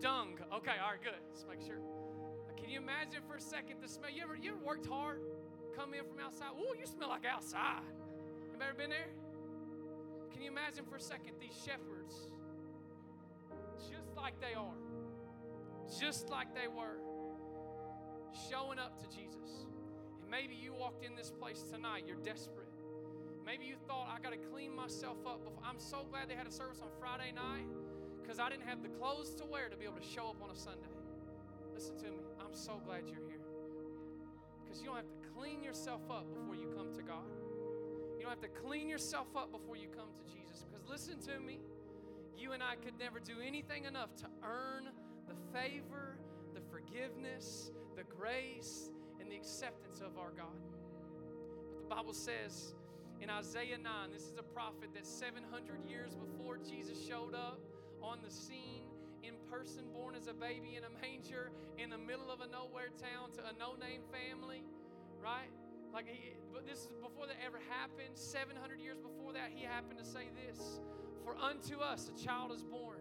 dung. 0.00 0.38
Okay, 0.54 0.76
all 0.82 0.92
right, 0.92 1.02
good. 1.02 1.20
Just 1.32 1.48
make 1.48 1.60
sure. 1.60 1.80
Can 2.56 2.70
you 2.70 2.78
imagine 2.78 3.22
for 3.28 3.36
a 3.36 3.40
second 3.40 3.76
the 3.80 3.88
smell? 3.88 4.10
You 4.10 4.22
ever 4.22 4.36
you 4.36 4.50
ever 4.50 4.64
worked 4.64 4.86
hard, 4.86 5.20
come 5.76 5.94
in 5.94 6.04
from 6.04 6.18
outside? 6.24 6.48
Ooh, 6.58 6.74
you 6.78 6.86
smell 6.86 7.08
like 7.08 7.24
outside. 7.24 7.82
You 8.50 8.58
ever 8.60 8.74
been 8.74 8.90
there? 8.90 9.08
Can 10.32 10.42
you 10.42 10.50
imagine 10.50 10.84
for 10.84 10.96
a 10.96 11.00
second 11.00 11.34
these 11.40 11.56
shepherds, 11.64 12.28
just 13.78 14.16
like 14.16 14.34
they 14.40 14.54
are, 14.54 14.76
just 16.00 16.28
like 16.28 16.54
they 16.54 16.68
were, 16.68 16.98
showing 18.50 18.78
up 18.78 18.98
to 19.00 19.08
Jesus? 19.08 19.66
And 20.20 20.30
maybe 20.30 20.54
you 20.54 20.72
walked 20.72 21.04
in 21.04 21.14
this 21.14 21.30
place 21.30 21.62
tonight, 21.62 22.04
you're 22.06 22.16
desperate. 22.24 22.68
Maybe 23.46 23.64
you 23.64 23.76
thought, 23.86 24.08
I 24.12 24.20
got 24.20 24.32
to 24.32 24.38
clean 24.50 24.74
myself 24.74 25.18
up. 25.24 25.44
Before. 25.44 25.62
I'm 25.64 25.78
so 25.78 26.04
glad 26.10 26.28
they 26.28 26.34
had 26.34 26.48
a 26.48 26.52
service 26.52 26.80
on 26.82 26.88
Friday 26.98 27.30
night 27.32 27.68
because 28.26 28.40
I 28.40 28.50
didn't 28.50 28.66
have 28.66 28.82
the 28.82 28.88
clothes 28.88 29.36
to 29.36 29.44
wear 29.44 29.68
to 29.68 29.76
be 29.76 29.84
able 29.84 30.02
to 30.02 30.04
show 30.04 30.26
up 30.26 30.42
on 30.42 30.50
a 30.50 30.56
Sunday. 30.56 30.90
Listen 31.72 31.96
to 31.98 32.10
me. 32.10 32.24
I'm 32.40 32.54
so 32.54 32.82
glad 32.84 33.02
you're 33.06 33.22
here 33.28 33.38
because 34.64 34.80
you 34.80 34.86
don't 34.86 34.96
have 34.96 35.06
to 35.06 35.28
clean 35.38 35.62
yourself 35.62 36.00
up 36.10 36.26
before 36.34 36.56
you 36.56 36.66
come 36.76 36.92
to 36.92 37.02
God. 37.02 37.30
You 38.16 38.22
don't 38.22 38.30
have 38.30 38.40
to 38.40 38.60
clean 38.66 38.88
yourself 38.88 39.28
up 39.36 39.52
before 39.52 39.76
you 39.76 39.86
come 39.94 40.08
to 40.10 40.34
Jesus. 40.34 40.64
Because 40.64 40.88
listen 40.88 41.20
to 41.32 41.38
me, 41.38 41.60
you 42.36 42.50
and 42.50 42.64
I 42.64 42.74
could 42.74 42.98
never 42.98 43.20
do 43.20 43.34
anything 43.46 43.84
enough 43.84 44.16
to 44.16 44.26
earn 44.42 44.88
the 45.28 45.36
favor, 45.56 46.18
the 46.52 46.60
forgiveness, 46.60 47.70
the 47.94 48.02
grace, 48.02 48.90
and 49.20 49.30
the 49.30 49.36
acceptance 49.36 50.00
of 50.00 50.18
our 50.18 50.32
God. 50.32 50.58
But 51.70 51.88
the 51.88 51.94
Bible 51.94 52.12
says 52.12 52.74
in 53.20 53.30
Isaiah 53.30 53.78
9, 53.78 54.10
this 54.12 54.22
is 54.22 54.36
a 54.36 54.42
prophet 54.42 54.90
that 54.94 55.06
700 55.06 55.84
years 55.88 56.16
before 56.16 56.58
Jesus 56.58 57.06
showed 57.06 57.32
up 57.32 57.60
on 58.02 58.18
the 58.24 58.30
scene 58.30 58.84
in 59.22 59.34
person, 59.50 59.84
born 59.92 60.14
as 60.14 60.26
a 60.26 60.34
baby 60.34 60.76
in 60.76 60.84
a 60.84 60.92
manger 61.02 61.50
in 61.78 61.90
the 61.90 61.98
middle 61.98 62.30
of 62.30 62.40
a 62.40 62.46
nowhere 62.48 62.90
town 63.00 63.32
to 63.32 63.40
a 63.40 63.52
no 63.58 63.74
name 63.74 64.02
family, 64.12 64.62
right? 65.22 65.50
Like, 65.92 66.06
he, 66.08 66.34
but 66.52 66.66
this 66.66 66.80
is 66.80 66.88
before 67.02 67.26
that 67.26 67.36
ever 67.44 67.58
happened. 67.70 68.14
700 68.14 68.80
years 68.80 68.98
before 68.98 69.32
that, 69.32 69.50
he 69.54 69.64
happened 69.64 69.98
to 69.98 70.04
say 70.04 70.28
this 70.46 70.80
For 71.24 71.36
unto 71.36 71.80
us 71.80 72.10
a 72.14 72.24
child 72.24 72.52
is 72.52 72.62
born, 72.62 72.98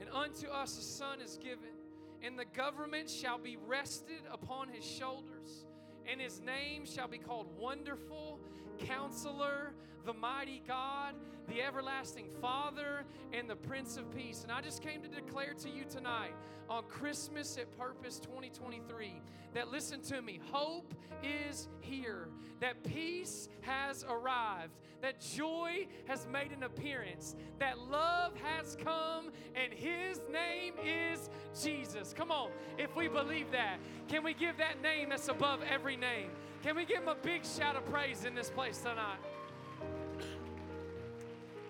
and 0.00 0.08
unto 0.10 0.48
us 0.48 0.78
a 0.78 0.82
son 0.82 1.20
is 1.20 1.38
given, 1.38 1.76
and 2.22 2.38
the 2.38 2.44
government 2.44 3.08
shall 3.08 3.38
be 3.38 3.56
rested 3.66 4.22
upon 4.30 4.68
his 4.68 4.84
shoulders, 4.84 5.66
and 6.10 6.20
his 6.20 6.40
name 6.40 6.86
shall 6.86 7.08
be 7.08 7.18
called 7.18 7.46
Wonderful, 7.58 8.40
Counselor, 8.78 9.74
the 10.04 10.12
Mighty 10.12 10.62
God, 10.66 11.14
the 11.48 11.62
Everlasting 11.62 12.28
Father, 12.40 13.04
and 13.32 13.48
the 13.48 13.56
Prince 13.56 13.96
of 13.96 14.14
Peace. 14.14 14.42
And 14.42 14.52
I 14.52 14.60
just 14.60 14.82
came 14.82 15.02
to 15.02 15.08
declare 15.08 15.54
to 15.54 15.68
you 15.68 15.84
tonight 15.88 16.34
on 16.68 16.84
Christmas 16.84 17.56
at 17.56 17.76
Purpose 17.78 18.18
2023 18.20 19.20
that 19.54 19.70
listen 19.70 20.02
to 20.02 20.20
me, 20.20 20.40
hope 20.50 20.94
is 21.22 21.68
here, 21.80 22.28
that 22.60 22.82
peace 22.84 23.48
has 23.62 24.04
arrived, 24.08 24.72
that 25.00 25.20
joy 25.20 25.86
has 26.06 26.26
made 26.30 26.52
an 26.52 26.64
appearance, 26.64 27.34
that 27.58 27.78
love 27.78 28.32
has 28.42 28.76
come, 28.76 29.30
and 29.54 29.72
His 29.72 30.20
name 30.30 30.74
is 30.84 31.30
Jesus. 31.60 32.12
Come 32.12 32.30
on, 32.30 32.50
if 32.78 32.94
we 32.94 33.08
believe 33.08 33.50
that, 33.52 33.78
can 34.08 34.22
we 34.22 34.34
give 34.34 34.58
that 34.58 34.82
name 34.82 35.10
that's 35.10 35.28
above 35.28 35.60
every 35.68 35.96
name? 35.96 36.30
Can 36.62 36.76
we 36.76 36.84
give 36.84 36.98
Him 36.98 37.08
a 37.08 37.14
big 37.14 37.44
shout 37.44 37.76
of 37.76 37.86
praise 37.86 38.24
in 38.24 38.34
this 38.34 38.50
place 38.50 38.78
tonight? 38.78 39.18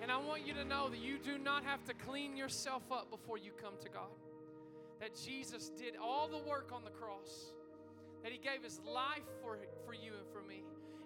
And 0.09 0.17
I 0.17 0.27
want 0.27 0.47
you 0.47 0.55
to 0.55 0.65
know 0.65 0.89
that 0.89 1.01
you 1.01 1.19
do 1.19 1.37
not 1.37 1.65
have 1.65 1.85
to 1.85 1.93
clean 1.93 2.35
yourself 2.35 2.83
up 2.91 3.11
before 3.11 3.37
you 3.37 3.51
come 3.61 3.75
to 3.83 3.91
God. 3.91 4.09
That 5.01 5.11
Jesus 5.15 5.69
did 5.69 5.97
all 6.03 6.29
the 6.29 6.39
work 6.49 6.71
on 6.73 6.83
the 6.83 6.91
cross, 6.91 7.53
that 8.23 8.33
He 8.33 8.39
gave 8.39 8.65
His 8.65 8.81
life 8.87 9.29
for, 9.43 9.59
for 9.85 9.93
you 9.93 10.13
and 10.17 10.27
for 10.33 10.41
me. 10.49 10.65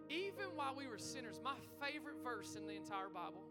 Even 0.08 0.54
while 0.54 0.76
we 0.78 0.86
were 0.86 0.98
sinners, 0.98 1.40
my 1.42 1.56
favorite 1.84 2.14
verse 2.22 2.54
in 2.54 2.68
the 2.68 2.76
entire 2.76 3.08
Bible, 3.12 3.42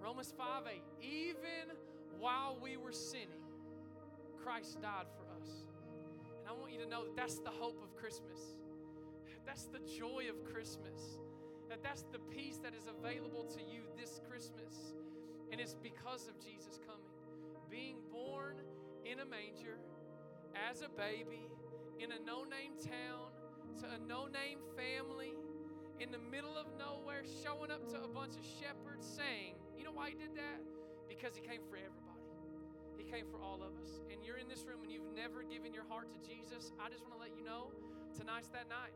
Romans 0.00 0.32
5 0.38 0.62
8. 0.70 0.80
Even 1.02 1.74
while 2.20 2.56
we 2.62 2.76
were 2.76 2.92
sinning, 2.92 3.42
Christ 4.44 4.80
died 4.80 5.10
for 5.16 5.26
us. 5.42 5.50
And 6.38 6.48
I 6.48 6.52
want 6.52 6.72
you 6.72 6.78
to 6.78 6.88
know 6.88 7.02
that 7.02 7.16
that's 7.16 7.40
the 7.40 7.50
hope 7.50 7.82
of 7.82 7.96
Christmas. 7.96 8.54
That's 9.44 9.64
the 9.64 9.80
joy 9.98 10.26
of 10.30 10.44
Christmas 10.54 11.18
that 11.68 11.82
that's 11.82 12.04
the 12.12 12.18
peace 12.34 12.58
that 12.62 12.74
is 12.74 12.88
available 12.88 13.44
to 13.44 13.60
you 13.60 13.82
this 13.96 14.20
Christmas. 14.28 14.94
And 15.52 15.60
it's 15.60 15.74
because 15.74 16.28
of 16.28 16.38
Jesus 16.40 16.80
coming. 16.86 17.12
Being 17.70 17.98
born 18.10 18.56
in 19.04 19.20
a 19.20 19.26
manger 19.26 19.78
as 20.56 20.82
a 20.82 20.88
baby 20.88 21.48
in 21.98 22.12
a 22.12 22.20
no 22.22 22.46
name 22.46 22.78
town 22.78 23.34
to 23.82 23.86
a 23.90 23.98
no 24.06 24.26
name 24.30 24.58
family 24.78 25.34
in 25.98 26.14
the 26.14 26.22
middle 26.30 26.54
of 26.54 26.66
nowhere, 26.78 27.26
showing 27.42 27.70
up 27.70 27.82
to 27.90 27.98
a 27.98 28.10
bunch 28.10 28.38
of 28.38 28.46
shepherds 28.46 29.02
saying, 29.02 29.58
You 29.74 29.82
know 29.82 29.94
why 29.94 30.14
he 30.14 30.16
did 30.16 30.34
that? 30.38 30.62
Because 31.10 31.34
he 31.34 31.42
came 31.42 31.62
for 31.66 31.74
everybody. 31.74 32.22
He 32.94 33.02
came 33.02 33.26
for 33.26 33.42
all 33.42 33.58
of 33.62 33.74
us. 33.82 33.98
And 34.10 34.22
you're 34.22 34.38
in 34.38 34.46
this 34.46 34.62
room 34.62 34.82
and 34.86 34.90
you've 34.90 35.10
never 35.14 35.42
given 35.42 35.74
your 35.74 35.86
heart 35.90 36.10
to 36.14 36.20
Jesus. 36.22 36.70
I 36.78 36.86
just 36.90 37.02
want 37.02 37.18
to 37.18 37.20
let 37.20 37.34
you 37.34 37.42
know 37.42 37.74
tonight's 38.14 38.50
that 38.54 38.70
night. 38.70 38.94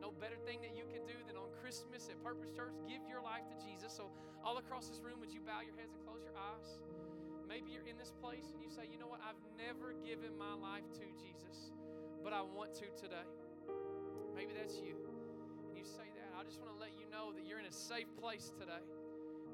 No 0.00 0.12
better 0.12 0.36
thing 0.44 0.60
that 0.60 0.76
you 0.76 0.84
can 0.92 1.04
do 1.08 1.16
than 1.26 1.36
on 1.36 1.48
Christmas 1.60 2.08
at 2.12 2.20
Purpose 2.20 2.52
Church, 2.52 2.76
give 2.84 3.00
your 3.08 3.24
life 3.24 3.48
to 3.48 3.56
Jesus. 3.64 3.92
So, 3.92 4.12
all 4.44 4.58
across 4.58 4.88
this 4.88 5.00
room, 5.00 5.18
would 5.20 5.32
you 5.32 5.40
bow 5.42 5.64
your 5.64 5.74
heads 5.74 5.96
and 5.96 6.02
close 6.04 6.22
your 6.22 6.36
eyes? 6.36 6.78
Maybe 7.48 7.70
you're 7.70 7.86
in 7.86 7.96
this 7.96 8.12
place 8.22 8.50
and 8.52 8.60
you 8.60 8.70
say, 8.70 8.90
you 8.90 8.98
know 8.98 9.06
what, 9.06 9.22
I've 9.22 9.38
never 9.54 9.94
given 10.02 10.34
my 10.34 10.54
life 10.58 10.86
to 10.98 11.06
Jesus, 11.14 11.70
but 12.20 12.34
I 12.34 12.42
want 12.42 12.74
to 12.82 12.86
today. 12.98 13.26
Maybe 14.34 14.52
that's 14.52 14.76
you. 14.82 14.98
And 15.70 15.74
you 15.78 15.86
say 15.86 16.06
that. 16.18 16.30
I 16.34 16.44
just 16.44 16.60
want 16.60 16.74
to 16.74 16.78
let 16.78 16.92
you 16.98 17.06
know 17.08 17.32
that 17.32 17.46
you're 17.46 17.62
in 17.62 17.66
a 17.66 17.74
safe 17.74 18.10
place 18.18 18.52
today, 18.58 18.82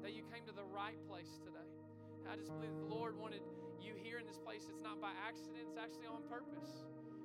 that 0.01 0.11
you 0.11 0.25
came 0.33 0.43
to 0.49 0.53
the 0.53 0.65
right 0.73 0.97
place 1.07 1.39
today. 1.39 1.69
I 2.27 2.35
just 2.35 2.51
believe 2.51 2.75
the 2.75 2.91
Lord 2.91 3.15
wanted 3.15 3.41
you 3.79 3.93
here 3.95 4.19
in 4.19 4.27
this 4.27 4.39
place. 4.41 4.67
It's 4.67 4.83
not 4.83 4.99
by 4.99 5.13
accident, 5.23 5.63
it's 5.69 5.79
actually 5.79 6.09
on 6.09 6.25
purpose. 6.27 6.83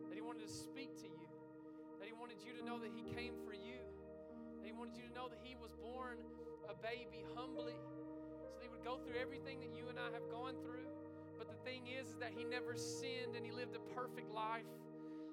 That 0.09 0.14
He 0.14 0.22
wanted 0.22 0.46
to 0.46 0.52
speak 0.52 0.96
to 1.02 1.09
you 1.11 1.17
He 2.09 2.16
wanted 2.16 2.40
you 2.40 2.57
to 2.57 2.64
know 2.64 2.81
that 2.81 2.88
He 2.97 3.05
came 3.12 3.37
for 3.44 3.53
you, 3.53 3.85
He 4.64 4.73
wanted 4.73 4.97
you 4.97 5.05
to 5.05 5.12
know 5.12 5.29
that 5.29 5.44
He 5.44 5.53
was 5.61 5.77
born 5.77 6.16
a 6.64 6.73
baby 6.73 7.21
humbly, 7.37 7.77
so 8.40 8.49
that 8.49 8.64
He 8.64 8.68
would 8.73 8.81
go 8.81 8.97
through 9.05 9.21
everything 9.21 9.61
that 9.61 9.77
you 9.77 9.92
and 9.92 10.01
I 10.01 10.09
have 10.16 10.25
gone 10.33 10.57
through. 10.64 10.88
But 11.37 11.53
the 11.53 11.61
thing 11.68 11.85
is, 11.85 12.09
is 12.09 12.16
that 12.25 12.33
He 12.33 12.49
never 12.49 12.81
sinned 12.81 13.37
and 13.37 13.44
He 13.44 13.53
lived 13.53 13.77
a 13.77 13.85
perfect 13.92 14.33
life. 14.33 14.64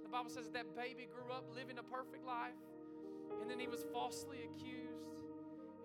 The 0.03 0.11
Bible 0.11 0.27
says 0.27 0.51
that, 0.51 0.75
baby 0.75 1.07
grew 1.07 1.31
up 1.31 1.47
living 1.55 1.79
a 1.79 1.87
perfect 1.87 2.27
life, 2.27 2.59
and 3.39 3.47
then 3.47 3.57
he 3.57 3.71
was 3.71 3.87
falsely 3.95 4.43
accused, 4.43 5.15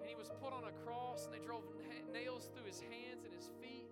and 0.02 0.10
he 0.10 0.18
was 0.18 0.28
put 0.42 0.50
on 0.50 0.66
a 0.66 0.74
cross, 0.82 1.30
and 1.30 1.32
they 1.32 1.40
drove 1.40 1.62
nails 2.10 2.50
through 2.50 2.66
his 2.66 2.82
hands 2.82 3.22
and 3.22 3.30
his 3.30 3.46
feet. 3.62 3.86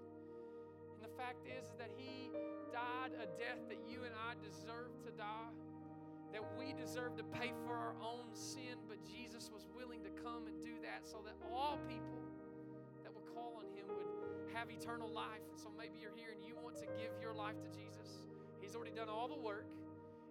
And 0.92 1.00
the 1.00 1.14
fact 1.14 1.46
is, 1.46 1.70
is 1.70 1.78
that 1.78 1.94
he 1.94 2.34
died 2.74 3.14
a 3.14 3.30
death 3.38 3.62
that 3.70 3.78
you 3.86 4.02
and 4.02 4.12
I 4.18 4.34
deserve 4.42 4.90
to 5.06 5.10
die 5.14 5.54
that 6.32 6.44
we 6.58 6.74
deserve 6.76 7.16
to 7.16 7.24
pay 7.24 7.52
for 7.64 7.74
our 7.74 7.94
own 8.02 8.28
sin, 8.34 8.76
but 8.88 9.00
Jesus 9.04 9.50
was 9.52 9.66
willing 9.74 10.02
to 10.04 10.12
come 10.22 10.46
and 10.46 10.60
do 10.60 10.76
that 10.82 11.08
so 11.08 11.24
that 11.24 11.34
all 11.48 11.80
people 11.88 12.20
that 13.02 13.12
would 13.14 13.24
call 13.32 13.56
on 13.58 13.66
him 13.72 13.88
would 13.88 14.04
have 14.52 14.70
eternal 14.70 15.08
life. 15.08 15.44
And 15.50 15.58
so 15.58 15.72
maybe 15.76 15.98
you're 16.00 16.14
here 16.16 16.36
and 16.36 16.44
you 16.44 16.54
want 16.60 16.76
to 16.84 16.88
give 17.00 17.16
your 17.20 17.32
life 17.32 17.56
to 17.60 17.70
Jesus. 17.72 18.28
He's 18.60 18.76
already 18.76 18.92
done 18.92 19.08
all 19.08 19.28
the 19.28 19.40
work. 19.40 19.66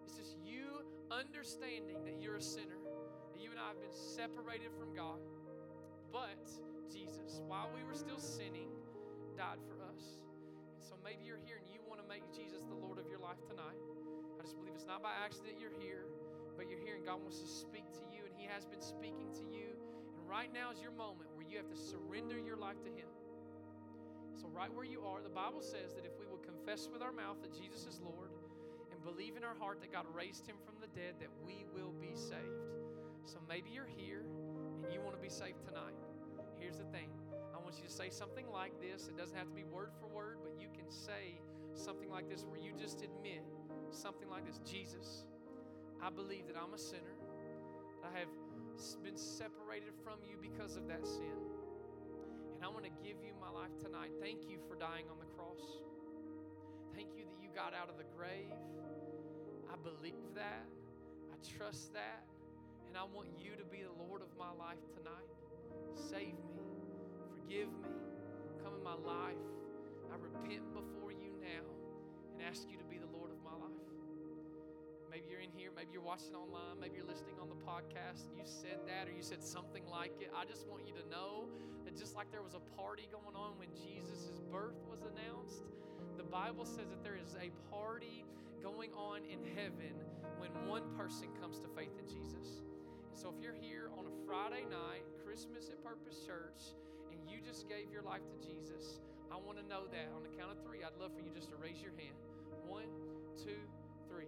It's 0.06 0.16
just 0.16 0.38
you 0.46 0.86
understanding 1.10 2.04
that 2.06 2.22
you're 2.22 2.38
a 2.38 2.42
sinner, 2.42 2.78
that 3.34 3.42
you 3.42 3.50
and 3.50 3.60
I 3.60 3.74
have 3.74 3.82
been 3.82 3.94
separated 3.94 4.70
from 4.78 4.94
God. 4.94 5.20
But 6.14 6.46
Jesus, 6.92 7.42
while 7.48 7.70
we 7.74 7.84
were 7.84 7.98
still 7.98 8.20
sinning, 8.20 8.70
died 9.36 9.60
for 9.66 9.82
us. 9.84 10.22
And 10.78 10.84
so 10.86 10.96
maybe 11.04 11.26
you're 11.26 11.42
here 11.44 11.58
and 11.58 11.68
you 11.74 11.82
want 11.90 12.02
to 12.02 12.08
make 12.08 12.24
Jesus 12.32 12.64
the 12.70 12.78
Lord 12.78 13.00
of 13.00 13.10
your 13.10 13.20
life 13.20 13.42
tonight 13.50 13.82
just 14.44 14.58
believe 14.58 14.74
it's 14.76 14.86
not 14.86 15.02
by 15.02 15.14
accident 15.18 15.58
you're 15.58 15.76
here, 15.82 16.06
but 16.58 16.70
you're 16.70 16.82
here 16.82 16.96
and 16.96 17.06
God 17.06 17.22
wants 17.22 17.40
to 17.40 17.50
speak 17.50 17.86
to 17.94 18.04
you, 18.10 18.26
and 18.26 18.34
He 18.34 18.46
has 18.50 18.66
been 18.66 18.82
speaking 18.82 19.30
to 19.38 19.46
you. 19.50 19.74
And 20.18 20.24
right 20.26 20.50
now 20.54 20.74
is 20.74 20.82
your 20.82 20.92
moment 20.92 21.30
where 21.38 21.46
you 21.46 21.58
have 21.58 21.70
to 21.70 21.78
surrender 21.78 22.38
your 22.38 22.58
life 22.58 22.82
to 22.84 22.92
Him. 22.92 23.10
So, 24.38 24.50
right 24.54 24.70
where 24.74 24.86
you 24.86 25.02
are, 25.02 25.22
the 25.22 25.34
Bible 25.34 25.62
says 25.62 25.94
that 25.98 26.06
if 26.06 26.14
we 26.22 26.26
will 26.30 26.42
confess 26.42 26.90
with 26.92 27.02
our 27.02 27.12
mouth 27.12 27.42
that 27.42 27.54
Jesus 27.54 27.90
is 27.90 28.02
Lord 28.02 28.30
and 28.94 29.02
believe 29.02 29.38
in 29.38 29.44
our 29.44 29.58
heart 29.58 29.82
that 29.82 29.92
God 29.92 30.06
raised 30.14 30.46
Him 30.46 30.58
from 30.62 30.78
the 30.82 30.90
dead, 30.94 31.18
that 31.22 31.34
we 31.46 31.66
will 31.74 31.94
be 31.98 32.14
saved. 32.14 32.66
So, 33.26 33.38
maybe 33.50 33.70
you're 33.74 33.90
here 33.90 34.26
and 34.84 34.94
you 34.94 35.02
want 35.02 35.16
to 35.18 35.22
be 35.22 35.30
saved 35.30 35.66
tonight. 35.66 35.98
Here's 36.58 36.78
the 36.78 36.90
thing 36.94 37.10
I 37.54 37.58
want 37.58 37.78
you 37.78 37.86
to 37.86 37.94
say 37.94 38.10
something 38.10 38.46
like 38.50 38.74
this. 38.82 39.08
It 39.08 39.18
doesn't 39.18 39.38
have 39.38 39.50
to 39.50 39.58
be 39.58 39.66
word 39.66 39.90
for 40.00 40.08
word, 40.08 40.38
but 40.42 40.54
you 40.62 40.70
can 40.74 40.90
say 40.90 41.42
something 41.74 42.10
like 42.10 42.30
this 42.30 42.46
where 42.46 42.60
you 42.60 42.74
just 42.78 43.02
admit 43.02 43.46
something 43.92 44.30
like 44.30 44.46
this 44.46 44.60
Jesus, 44.66 45.26
I 46.02 46.10
believe 46.10 46.48
that 46.48 46.56
I'm 46.58 46.74
a 46.74 46.78
sinner. 46.78 47.18
I 48.04 48.20
have 48.20 48.32
been 49.04 49.18
separated 49.18 49.94
from 50.04 50.20
you 50.24 50.38
because 50.42 50.78
of 50.78 50.88
that 50.88 51.06
sin. 51.06 51.38
And 52.56 52.64
I 52.64 52.70
want 52.70 52.86
to 52.86 52.94
give 53.04 53.18
you 53.22 53.34
my 53.40 53.50
life 53.50 53.74
tonight. 53.78 54.12
Thank 54.22 54.50
you 54.50 54.58
for 54.68 54.76
dying 54.76 55.06
on 55.10 55.18
the 55.20 55.30
cross. 55.38 55.82
Thank 56.96 57.14
you 57.18 57.26
that 57.26 57.38
you 57.42 57.50
got 57.54 57.74
out 57.74 57.90
of 57.90 57.98
the 57.98 58.08
grave. 58.18 58.54
I 59.70 59.76
believe 59.82 60.34
that. 60.36 60.66
I 61.30 61.36
trust 61.58 61.94
that. 61.94 62.26
And 62.88 62.98
I 62.98 63.04
want 63.04 63.30
you 63.38 63.54
to 63.58 63.66
be 63.66 63.84
the 63.86 63.94
Lord 63.94 64.22
of 64.22 64.30
my 64.40 64.50
life 64.58 64.82
tonight. 64.96 65.30
Save 65.94 66.38
me. 66.50 66.66
Forgive 67.30 67.70
me. 67.70 67.94
Come 68.64 68.74
in 68.74 68.84
my 68.84 68.98
life. 68.98 69.46
I 70.10 70.16
repent 70.18 70.66
before 70.74 71.12
you 71.12 71.36
now 71.38 71.66
and 72.34 72.42
ask 72.42 72.66
you 72.70 72.78
to 72.78 72.88
be 72.90 72.98
the 72.98 73.12
Lord 73.14 73.30
of 73.30 73.37
life. 73.58 73.86
Maybe 75.10 75.34
you're 75.34 75.42
in 75.42 75.52
here, 75.56 75.74
maybe 75.74 75.90
you're 75.94 76.06
watching 76.06 76.36
online, 76.36 76.78
maybe 76.80 76.98
you're 76.98 77.10
listening 77.10 77.42
on 77.42 77.50
the 77.50 77.58
podcast, 77.66 78.30
and 78.30 78.38
you 78.38 78.46
said 78.46 78.86
that 78.86 79.10
or 79.10 79.14
you 79.14 79.26
said 79.26 79.42
something 79.42 79.82
like 79.90 80.14
it. 80.22 80.30
I 80.36 80.46
just 80.46 80.68
want 80.68 80.86
you 80.86 80.94
to 80.94 81.06
know 81.10 81.50
that 81.86 81.98
just 81.98 82.14
like 82.14 82.30
there 82.30 82.44
was 82.44 82.54
a 82.54 82.64
party 82.78 83.10
going 83.10 83.34
on 83.34 83.58
when 83.58 83.70
Jesus' 83.74 84.44
birth 84.52 84.78
was 84.86 85.02
announced, 85.02 85.66
the 86.18 86.28
Bible 86.28 86.66
says 86.66 86.90
that 86.94 87.02
there 87.02 87.18
is 87.18 87.34
a 87.40 87.50
party 87.74 88.26
going 88.62 88.92
on 88.94 89.22
in 89.26 89.40
heaven 89.56 89.96
when 90.38 90.52
one 90.68 90.84
person 90.98 91.30
comes 91.40 91.58
to 91.62 91.70
faith 91.74 91.94
in 91.98 92.06
Jesus. 92.06 92.62
So 93.14 93.34
if 93.34 93.42
you're 93.42 93.58
here 93.58 93.90
on 93.98 94.06
a 94.06 94.14
Friday 94.28 94.70
night, 94.70 95.02
Christmas 95.26 95.70
at 95.70 95.82
Purpose 95.82 96.22
Church, 96.26 96.78
and 97.10 97.18
you 97.26 97.42
just 97.42 97.66
gave 97.66 97.90
your 97.90 98.04
life 98.06 98.22
to 98.30 98.38
Jesus, 98.38 99.02
I 99.32 99.38
want 99.38 99.58
to 99.58 99.66
know 99.66 99.90
that. 99.90 100.14
On 100.14 100.22
the 100.22 100.30
count 100.38 100.54
of 100.54 100.60
three, 100.62 100.86
I'd 100.86 100.96
love 101.02 101.16
for 101.16 101.24
you 101.26 101.34
just 101.34 101.50
to 101.50 101.58
raise 101.58 101.82
your 101.82 101.96
hand. 101.98 102.14
One, 102.68 102.88
two, 103.38 103.62
three. 104.10 104.26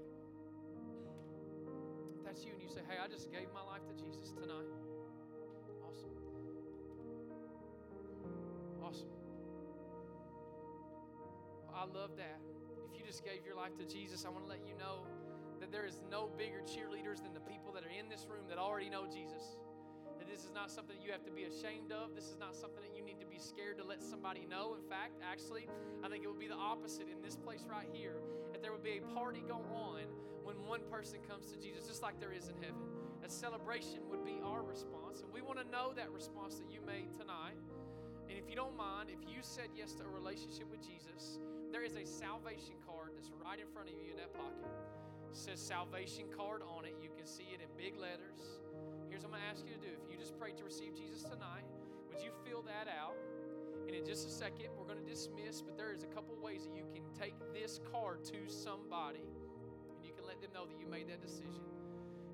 If 2.18 2.24
that's 2.24 2.46
you, 2.46 2.54
and 2.54 2.62
you 2.62 2.70
say, 2.70 2.82
Hey, 2.88 2.98
I 3.02 3.08
just 3.08 3.32
gave 3.32 3.50
my 3.54 3.66
life 3.66 3.82
to 3.90 3.94
Jesus 3.98 4.30
tonight. 4.32 4.70
Awesome. 5.82 6.14
Awesome. 8.86 9.14
Well, 11.66 11.76
I 11.76 11.86
love 11.90 12.12
that. 12.18 12.38
If 12.86 12.98
you 12.98 13.04
just 13.06 13.26
gave 13.26 13.46
your 13.46 13.56
life 13.56 13.76
to 13.78 13.86
Jesus, 13.86 14.26
I 14.26 14.30
want 14.30 14.46
to 14.46 14.50
let 14.50 14.62
you 14.62 14.78
know 14.78 15.06
that 15.60 15.72
there 15.72 15.86
is 15.86 16.02
no 16.12 16.30
bigger 16.38 16.62
cheerleaders 16.62 17.24
than 17.24 17.34
the 17.34 17.42
people 17.42 17.74
that 17.74 17.84
are 17.84 17.94
in 17.94 18.10
this 18.10 18.28
room 18.30 18.46
that 18.48 18.58
already 18.58 18.90
know 18.90 19.06
Jesus. 19.10 19.58
This 20.30 20.48
is 20.48 20.54
not 20.54 20.72
something 20.72 20.96
you 21.02 21.12
have 21.12 21.26
to 21.26 21.32
be 21.32 21.44
ashamed 21.44 21.92
of. 21.92 22.16
This 22.16 22.30
is 22.30 22.38
not 22.40 22.56
something 22.56 22.80
that 22.80 22.96
you 22.96 23.04
need 23.04 23.20
to 23.20 23.26
be 23.26 23.40
scared 23.40 23.78
to 23.80 23.84
let 23.84 24.02
somebody 24.02 24.46
know. 24.46 24.78
In 24.78 24.88
fact, 24.88 25.18
actually, 25.20 25.68
I 26.00 26.08
think 26.08 26.24
it 26.24 26.28
would 26.28 26.40
be 26.40 26.48
the 26.48 26.56
opposite 26.56 27.10
in 27.10 27.20
this 27.20 27.36
place 27.36 27.66
right 27.68 27.90
here. 27.92 28.22
There 28.62 28.72
would 28.72 28.84
be 28.84 29.00
a 29.00 29.14
party 29.16 29.44
go 29.48 29.64
on 29.74 30.04
when 30.44 30.56
one 30.66 30.82
person 30.92 31.20
comes 31.28 31.48
to 31.52 31.58
Jesus, 31.58 31.88
just 31.88 32.02
like 32.02 32.20
there 32.20 32.34
is 32.34 32.50
in 32.50 32.56
heaven. 32.62 32.82
A 33.24 33.30
celebration 33.30 34.00
would 34.10 34.26
be 34.26 34.40
our 34.44 34.64
response. 34.64 35.22
And 35.22 35.32
we 35.32 35.42
want 35.42 35.60
to 35.60 35.68
know 35.72 35.94
that 35.96 36.12
response 36.12 36.56
that 36.58 36.72
you 36.72 36.80
made 36.82 37.14
tonight. 37.14 37.60
And 38.30 38.38
if 38.38 38.50
you 38.50 38.56
don't 38.56 38.76
mind, 38.78 39.10
if 39.10 39.22
you 39.28 39.42
said 39.42 39.70
yes 39.76 39.94
to 39.98 40.04
a 40.04 40.12
relationship 40.12 40.70
with 40.70 40.82
Jesus, 40.82 41.40
there 41.72 41.84
is 41.84 41.96
a 41.96 42.06
salvation 42.06 42.78
card 42.86 43.14
that's 43.16 43.32
right 43.46 43.60
in 43.60 43.68
front 43.70 43.90
of 43.90 43.96
you 43.96 44.12
in 44.12 44.18
that 44.18 44.34
pocket. 44.34 44.70
It 45.30 45.38
says 45.38 45.62
salvation 45.62 46.26
card 46.34 46.62
on 46.66 46.86
it. 46.86 46.98
You 47.02 47.10
can 47.14 47.26
see 47.26 47.54
it 47.54 47.62
in 47.62 47.70
big 47.78 47.94
letters. 47.98 48.62
Here's 49.10 49.22
what 49.22 49.34
I'm 49.34 49.42
going 49.42 49.46
to 49.46 49.54
ask 49.54 49.62
you 49.66 49.78
to 49.78 49.82
do. 49.82 49.94
If 49.94 50.10
you 50.10 50.18
just 50.18 50.38
prayed 50.38 50.58
to 50.58 50.66
receive 50.66 50.98
Jesus 50.98 51.22
tonight, 51.22 51.66
would 52.10 52.22
you 52.22 52.34
fill 52.42 52.66
that 52.66 52.90
out? 52.90 53.18
And 53.90 53.98
in 53.98 54.06
just 54.06 54.22
a 54.22 54.30
second, 54.30 54.70
we're 54.78 54.86
going 54.86 55.02
to 55.02 55.10
dismiss, 55.10 55.66
but 55.66 55.74
there 55.74 55.90
is 55.90 56.06
a 56.06 56.12
couple 56.14 56.38
ways 56.38 56.70
that 56.70 56.78
you 56.78 56.86
can 56.94 57.02
take 57.18 57.34
this 57.58 57.82
card 57.90 58.22
to 58.30 58.46
somebody 58.46 59.26
and 59.98 60.06
you 60.06 60.14
can 60.14 60.30
let 60.30 60.38
them 60.46 60.54
know 60.54 60.70
that 60.70 60.78
you 60.78 60.86
made 60.86 61.10
that 61.10 61.26
decision. 61.26 61.66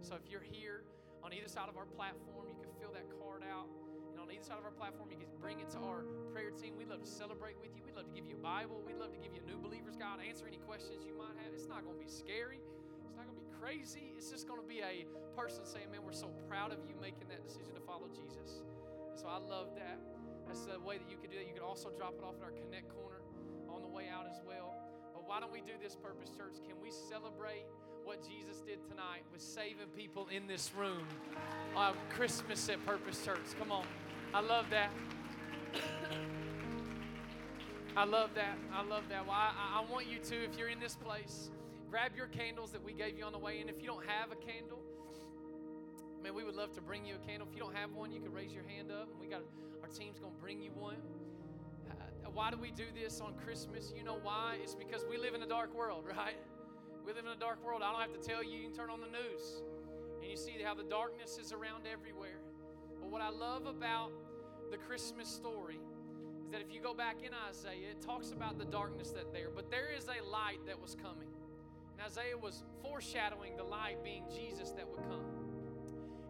So 0.03 0.19
if 0.19 0.27
you're 0.27 0.43
here 0.43 0.83
on 1.23 1.31
either 1.31 1.47
side 1.47 1.71
of 1.71 1.79
our 1.79 1.87
platform, 1.87 2.51
you 2.51 2.59
can 2.59 2.75
fill 2.75 2.91
that 2.91 3.07
card 3.23 3.47
out 3.47 3.71
And 4.11 4.19
on 4.19 4.27
either 4.27 4.43
side 4.43 4.59
of 4.59 4.67
our 4.67 4.75
platform. 4.75 5.07
You 5.07 5.15
can 5.15 5.31
bring 5.39 5.63
it 5.63 5.71
to 5.71 5.79
our 5.79 6.03
prayer 6.35 6.51
team. 6.51 6.75
We'd 6.75 6.91
love 6.91 7.07
to 7.07 7.07
celebrate 7.07 7.55
with 7.63 7.71
you. 7.71 7.87
We'd 7.87 7.95
love 7.95 8.11
to 8.11 8.15
give 8.15 8.27
you 8.27 8.35
a 8.35 8.43
Bible. 8.43 8.83
We'd 8.83 8.99
love 8.99 9.15
to 9.15 9.21
give 9.23 9.31
you 9.31 9.39
a 9.39 9.47
new 9.47 9.55
believer's 9.55 9.95
guide, 9.95 10.19
answer 10.27 10.51
any 10.51 10.59
questions 10.67 11.07
you 11.07 11.15
might 11.15 11.39
have. 11.39 11.55
It's 11.55 11.71
not 11.71 11.87
going 11.87 11.95
to 11.95 12.03
be 12.03 12.11
scary. 12.11 12.59
It's 13.07 13.15
not 13.15 13.31
going 13.31 13.39
to 13.39 13.47
be 13.47 13.47
crazy. 13.63 14.11
It's 14.19 14.27
just 14.27 14.43
going 14.43 14.59
to 14.59 14.67
be 14.67 14.83
a 14.83 15.07
person 15.39 15.63
saying, 15.63 15.87
Man, 15.87 16.03
we're 16.03 16.11
so 16.11 16.35
proud 16.51 16.75
of 16.75 16.83
you 16.83 16.99
making 16.99 17.31
that 17.31 17.47
decision 17.47 17.71
to 17.79 17.83
follow 17.87 18.11
Jesus. 18.11 18.59
And 19.07 19.15
so 19.15 19.31
I 19.31 19.39
love 19.39 19.71
that. 19.79 20.14
That's 20.47 20.65
the 20.65 20.79
way 20.79 20.97
that 20.97 21.09
you 21.09 21.17
could 21.17 21.31
do 21.31 21.37
that. 21.37 21.47
You 21.47 21.53
could 21.53 21.63
also 21.63 21.89
drop 21.97 22.15
it 22.17 22.23
off 22.23 22.35
at 22.39 22.43
our 22.43 22.51
Connect 22.51 22.89
corner 22.89 23.21
on 23.69 23.81
the 23.81 23.87
way 23.87 24.05
out 24.11 24.25
as 24.27 24.41
well. 24.47 24.75
But 25.13 25.27
why 25.27 25.39
don't 25.39 25.51
we 25.51 25.61
do 25.61 25.73
this, 25.81 25.95
Purpose 25.95 26.29
Church? 26.29 26.55
Can 26.67 26.75
we 26.81 26.91
celebrate 26.91 27.65
what 28.03 28.21
Jesus 28.21 28.61
did 28.61 28.83
tonight 28.87 29.23
with 29.31 29.41
saving 29.41 29.89
people 29.95 30.27
in 30.31 30.47
this 30.47 30.71
room 30.77 31.07
on 31.75 31.93
Christmas 32.09 32.69
at 32.69 32.83
Purpose 32.85 33.23
Church? 33.25 33.39
Come 33.59 33.71
on. 33.71 33.85
I 34.33 34.41
love 34.41 34.65
that. 34.69 34.91
I 37.97 38.03
love 38.03 38.31
that. 38.35 38.57
I 38.73 38.83
love 38.83 39.03
that. 39.09 39.25
Well, 39.25 39.35
I, 39.35 39.79
I 39.79 39.91
want 39.91 40.07
you 40.07 40.19
to, 40.19 40.43
if 40.43 40.57
you're 40.57 40.67
in 40.67 40.79
this 40.79 40.95
place, 40.95 41.49
grab 41.89 42.11
your 42.15 42.27
candles 42.27 42.71
that 42.71 42.83
we 42.83 42.93
gave 42.93 43.17
you 43.17 43.23
on 43.23 43.31
the 43.31 43.39
way 43.39 43.61
in. 43.61 43.69
If 43.69 43.81
you 43.81 43.87
don't 43.87 44.05
have 44.05 44.31
a 44.31 44.35
candle, 44.35 44.81
man, 46.25 46.33
we 46.33 46.43
would 46.43 46.55
love 46.55 46.73
to 46.73 46.81
bring 46.81 47.05
you 47.05 47.13
a 47.21 47.27
candle. 47.27 47.47
If 47.47 47.55
you 47.55 47.61
don't 47.61 47.75
have 47.75 47.93
one, 47.93 48.11
you 48.11 48.19
can 48.19 48.33
raise 48.33 48.51
your 48.51 48.63
hand 48.63 48.91
up, 48.91 49.09
and 49.11 49.19
we 49.21 49.27
got 49.27 49.43
our 49.83 49.89
team's 49.89 50.17
gonna 50.17 50.33
bring 50.41 50.59
you 50.59 50.71
one. 50.71 50.97
Uh, 51.87 52.29
why 52.33 52.49
do 52.49 52.57
we 52.57 52.71
do 52.71 52.85
this 52.99 53.21
on 53.21 53.35
Christmas? 53.35 53.93
You 53.95 54.03
know 54.03 54.17
why? 54.23 54.57
It's 54.63 54.73
because 54.73 55.05
we 55.07 55.17
live 55.17 55.35
in 55.35 55.43
a 55.43 55.47
dark 55.47 55.75
world, 55.75 56.03
right? 56.17 56.37
We 57.05 57.13
live 57.13 57.25
in 57.25 57.31
a 57.31 57.39
dark 57.39 57.63
world. 57.63 57.83
I 57.83 57.91
don't 57.91 58.01
have 58.01 58.19
to 58.19 58.27
tell 58.27 58.43
you. 58.43 58.57
You 58.57 58.63
can 58.69 58.73
turn 58.73 58.89
on 58.89 59.01
the 59.01 59.07
news, 59.07 59.61
and 60.19 60.29
you 60.29 60.35
see 60.35 60.55
how 60.63 60.73
the 60.73 60.89
darkness 60.89 61.37
is 61.39 61.53
around 61.53 61.85
everywhere. 61.85 62.41
But 62.99 63.11
what 63.11 63.21
I 63.21 63.29
love 63.29 63.67
about 63.67 64.09
the 64.71 64.77
Christmas 64.77 65.29
story 65.29 65.77
is 66.43 66.49
that 66.49 66.61
if 66.61 66.73
you 66.73 66.81
go 66.81 66.95
back 66.95 67.17
in 67.21 67.29
Isaiah, 67.47 67.91
it 67.91 68.01
talks 68.01 68.31
about 68.31 68.57
the 68.57 68.65
darkness 68.65 69.11
that 69.11 69.31
there, 69.31 69.49
but 69.55 69.69
there 69.69 69.89
is 69.95 70.05
a 70.05 70.27
light 70.27 70.65
that 70.65 70.81
was 70.81 70.95
coming. 70.95 71.29
And 71.93 72.01
Isaiah 72.03 72.37
was 72.37 72.63
foreshadowing 72.81 73.57
the 73.57 73.63
light 73.63 74.03
being 74.03 74.23
Jesus 74.33 74.71
that 74.71 74.89
would 74.89 75.03
come. 75.03 75.34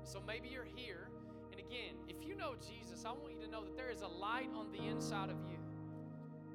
So 0.05 0.21
maybe 0.25 0.49
you're 0.49 0.67
here, 0.75 1.09
and 1.51 1.59
again, 1.59 1.97
if 2.07 2.25
you 2.25 2.35
know 2.35 2.53
Jesus, 2.61 3.05
I 3.05 3.11
want 3.11 3.33
you 3.33 3.41
to 3.43 3.51
know 3.51 3.63
that 3.63 3.75
there 3.75 3.89
is 3.89 4.01
a 4.01 4.07
light 4.07 4.49
on 4.55 4.71
the 4.71 4.87
inside 4.87 5.31
of 5.31 5.37
you 5.49 5.57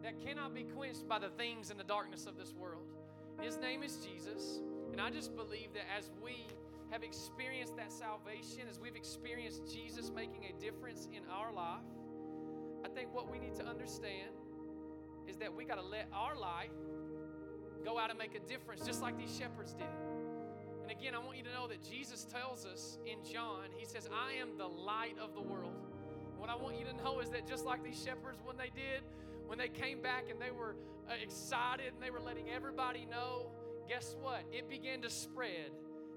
that 0.05 0.25
cannot 0.25 0.55
be 0.55 0.63
quenched 0.63 1.09
by 1.09 1.19
the 1.19 1.31
things 1.31 1.73
in 1.73 1.77
the 1.77 1.85
darkness 1.85 2.27
of 2.27 2.37
this 2.37 2.55
world. 2.55 2.87
His 3.41 3.59
name 3.59 3.83
is 3.83 3.97
Jesus, 4.07 4.61
and 4.93 5.01
I 5.01 5.11
just 5.11 5.35
believe 5.35 5.75
that 5.75 5.83
as 5.99 6.11
we 6.23 6.47
have 6.93 7.03
experienced 7.03 7.77
that 7.77 7.93
salvation, 7.93 8.69
as 8.71 8.79
we've 8.79 8.97
experienced 8.97 9.63
Jesus 9.75 10.13
making 10.15 10.45
a 10.45 10.61
difference 10.61 11.09
in 11.13 11.23
our 11.29 11.53
life, 11.53 11.83
I 12.85 12.89
think 12.89 13.13
what 13.13 13.31
we 13.31 13.41
need 13.41 13.57
to 13.57 13.67
understand 13.67 14.31
is 15.27 15.37
that 15.39 15.53
we 15.53 15.65
got 15.65 15.77
to 15.77 15.87
let 15.87 16.07
our 16.15 16.37
light 16.37 16.71
go 17.85 17.99
out 17.99 18.11
and 18.11 18.19
make 18.19 18.37
a 18.37 18.49
difference, 18.49 18.87
just 18.87 19.03
like 19.03 19.19
these 19.19 19.37
shepherds 19.37 19.75
did. 19.75 19.87
And 20.90 20.98
again, 20.98 21.14
I 21.14 21.18
want 21.18 21.38
you 21.38 21.44
to 21.44 21.53
know 21.53 21.68
that 21.68 21.88
Jesus 21.88 22.24
tells 22.24 22.66
us 22.66 22.98
in 23.07 23.18
John, 23.22 23.70
He 23.76 23.87
says, 23.87 24.09
I 24.11 24.40
am 24.40 24.59
the 24.59 24.66
light 24.66 25.14
of 25.22 25.35
the 25.35 25.40
world. 25.40 25.70
What 26.37 26.50
I 26.50 26.57
want 26.57 26.81
you 26.81 26.85
to 26.87 26.92
know 26.94 27.20
is 27.20 27.31
that 27.31 27.46
just 27.46 27.64
like 27.64 27.85
these 27.85 28.03
shepherds, 28.03 28.40
when 28.44 28.57
they 28.57 28.72
did, 28.74 29.07
when 29.46 29.57
they 29.57 29.68
came 29.68 30.03
back 30.03 30.24
and 30.31 30.40
they 30.40 30.50
were 30.50 30.74
uh, 31.09 31.14
excited 31.22 31.92
and 31.94 32.03
they 32.03 32.11
were 32.11 32.18
letting 32.18 32.50
everybody 32.50 33.07
know, 33.09 33.53
guess 33.88 34.16
what? 34.20 34.42
It 34.53 34.68
began 34.68 35.00
to 35.03 35.11
spread 35.11 35.70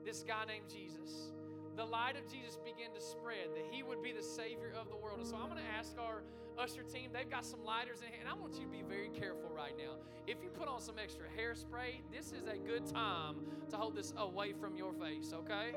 this 0.03 0.23
guy 0.23 0.45
named 0.47 0.65
Jesus. 0.73 1.29
The 1.75 1.85
light 1.85 2.17
of 2.17 2.25
Jesus 2.31 2.57
began 2.65 2.89
to 2.95 3.01
spread, 3.01 3.53
that 3.53 3.65
he 3.69 3.83
would 3.83 4.01
be 4.01 4.11
the 4.11 4.25
Savior 4.25 4.73
of 4.73 4.89
the 4.89 4.97
world. 4.97 5.19
And 5.19 5.27
so 5.27 5.35
I'm 5.35 5.49
going 5.49 5.61
to 5.61 5.71
ask 5.77 5.93
our 5.99 6.23
usher 6.57 6.83
team, 6.83 7.09
they've 7.13 7.29
got 7.29 7.45
some 7.45 7.63
lighters 7.63 7.99
in 7.99 8.07
hand. 8.07 8.21
And 8.21 8.29
I 8.29 8.33
want 8.33 8.55
you 8.55 8.65
to 8.65 8.71
be 8.71 8.83
very 8.87 9.09
careful 9.09 9.49
right 9.55 9.73
now. 9.77 9.95
If 10.27 10.37
you 10.43 10.49
put 10.49 10.67
on 10.67 10.79
some 10.79 10.95
extra 11.01 11.25
hairspray, 11.37 12.01
this 12.11 12.31
is 12.31 12.47
a 12.47 12.57
good 12.57 12.85
time 12.85 13.35
to 13.69 13.77
hold 13.77 13.95
this 13.95 14.13
away 14.17 14.53
from 14.53 14.75
your 14.75 14.93
face, 14.93 15.33
okay? 15.33 15.75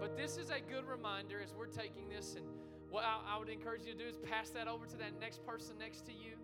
But 0.00 0.16
this 0.16 0.36
is 0.36 0.50
a 0.50 0.60
good 0.60 0.86
reminder 0.86 1.40
as 1.42 1.54
we're 1.56 1.66
taking 1.66 2.08
this. 2.08 2.36
And 2.36 2.46
what 2.90 3.04
I, 3.04 3.34
I 3.34 3.38
would 3.38 3.48
encourage 3.48 3.84
you 3.84 3.92
to 3.92 3.98
do 3.98 4.08
is 4.08 4.16
pass 4.16 4.50
that 4.50 4.68
over 4.68 4.86
to 4.86 4.96
that 4.98 5.20
next 5.20 5.44
person 5.44 5.74
next 5.78 6.06
to 6.06 6.12
you. 6.12 6.38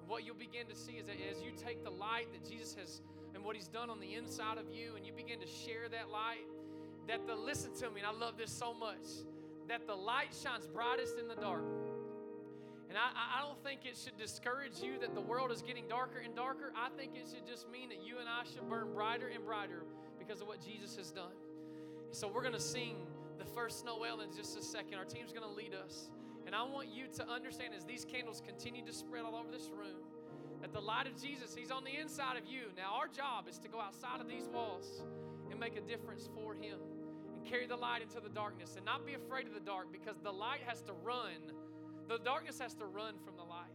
And 0.00 0.08
what 0.08 0.24
you'll 0.24 0.34
begin 0.34 0.66
to 0.66 0.76
see 0.76 0.92
is 0.92 1.06
that 1.06 1.16
as 1.30 1.42
you 1.42 1.50
take 1.56 1.82
the 1.82 1.90
light 1.90 2.26
that 2.32 2.48
Jesus 2.48 2.74
has 2.74 3.00
and 3.34 3.44
what 3.44 3.56
He's 3.56 3.68
done 3.68 3.90
on 3.90 4.00
the 4.00 4.14
inside 4.14 4.58
of 4.58 4.66
you, 4.72 4.96
and 4.96 5.06
you 5.06 5.12
begin 5.12 5.40
to 5.40 5.46
share 5.46 5.88
that 5.90 6.10
light, 6.10 6.46
that 7.08 7.26
the, 7.26 7.34
listen 7.34 7.74
to 7.76 7.90
me, 7.90 8.00
and 8.00 8.06
I 8.06 8.12
love 8.12 8.36
this 8.36 8.50
so 8.50 8.74
much, 8.74 9.26
that 9.68 9.86
the 9.86 9.94
light 9.94 10.34
shines 10.42 10.66
brightest 10.66 11.18
in 11.18 11.28
the 11.28 11.36
dark. 11.36 11.64
And 12.90 12.98
I, 12.98 13.38
I 13.38 13.46
don't 13.46 13.62
think 13.62 13.86
it 13.86 13.96
should 13.96 14.18
discourage 14.18 14.82
you 14.82 14.98
that 14.98 15.14
the 15.14 15.20
world 15.20 15.52
is 15.52 15.62
getting 15.62 15.86
darker 15.86 16.18
and 16.18 16.34
darker. 16.34 16.72
I 16.74 16.90
think 16.98 17.12
it 17.14 17.30
should 17.30 17.46
just 17.46 17.70
mean 17.70 17.88
that 17.88 18.02
you 18.02 18.18
and 18.18 18.28
I 18.28 18.42
should 18.42 18.68
burn 18.68 18.92
brighter 18.92 19.30
and 19.32 19.46
brighter 19.46 19.84
because 20.18 20.42
of 20.42 20.48
what 20.48 20.60
Jesus 20.60 20.96
has 20.96 21.12
done. 21.12 21.38
So 22.10 22.26
we're 22.26 22.42
going 22.42 22.58
to 22.58 22.60
sing 22.60 22.96
the 23.38 23.44
first 23.44 23.84
Noel 23.84 24.20
in 24.22 24.34
just 24.34 24.58
a 24.58 24.62
second. 24.62 24.94
Our 24.94 25.04
team's 25.04 25.32
going 25.32 25.46
to 25.48 25.54
lead 25.54 25.72
us. 25.72 26.10
And 26.46 26.54
I 26.54 26.64
want 26.64 26.88
you 26.88 27.04
to 27.14 27.28
understand 27.30 27.74
as 27.78 27.84
these 27.84 28.04
candles 28.04 28.42
continue 28.44 28.84
to 28.84 28.92
spread 28.92 29.22
all 29.22 29.36
over 29.36 29.52
this 29.52 29.70
room 29.70 30.02
that 30.60 30.72
the 30.72 30.80
light 30.80 31.06
of 31.06 31.14
Jesus, 31.14 31.54
He's 31.54 31.70
on 31.70 31.84
the 31.84 31.94
inside 31.94 32.36
of 32.36 32.42
you. 32.50 32.74
Now, 32.76 32.98
our 32.98 33.06
job 33.06 33.46
is 33.48 33.58
to 33.58 33.68
go 33.68 33.80
outside 33.80 34.20
of 34.20 34.28
these 34.28 34.48
walls 34.52 35.02
and 35.50 35.60
make 35.60 35.76
a 35.76 35.80
difference 35.80 36.28
for 36.34 36.54
Him 36.54 36.76
and 37.34 37.46
carry 37.46 37.66
the 37.66 37.76
light 37.76 38.02
into 38.02 38.20
the 38.20 38.28
darkness 38.28 38.74
and 38.76 38.84
not 38.84 39.06
be 39.06 39.14
afraid 39.14 39.46
of 39.46 39.54
the 39.54 39.60
dark 39.60 39.92
because 39.92 40.16
the 40.22 40.32
light 40.32 40.60
has 40.66 40.82
to 40.82 40.92
run. 41.04 41.54
The 42.10 42.18
darkness 42.18 42.58
has 42.58 42.74
to 42.74 42.86
run 42.86 43.14
from 43.24 43.36
the 43.36 43.44
light. 43.44 43.70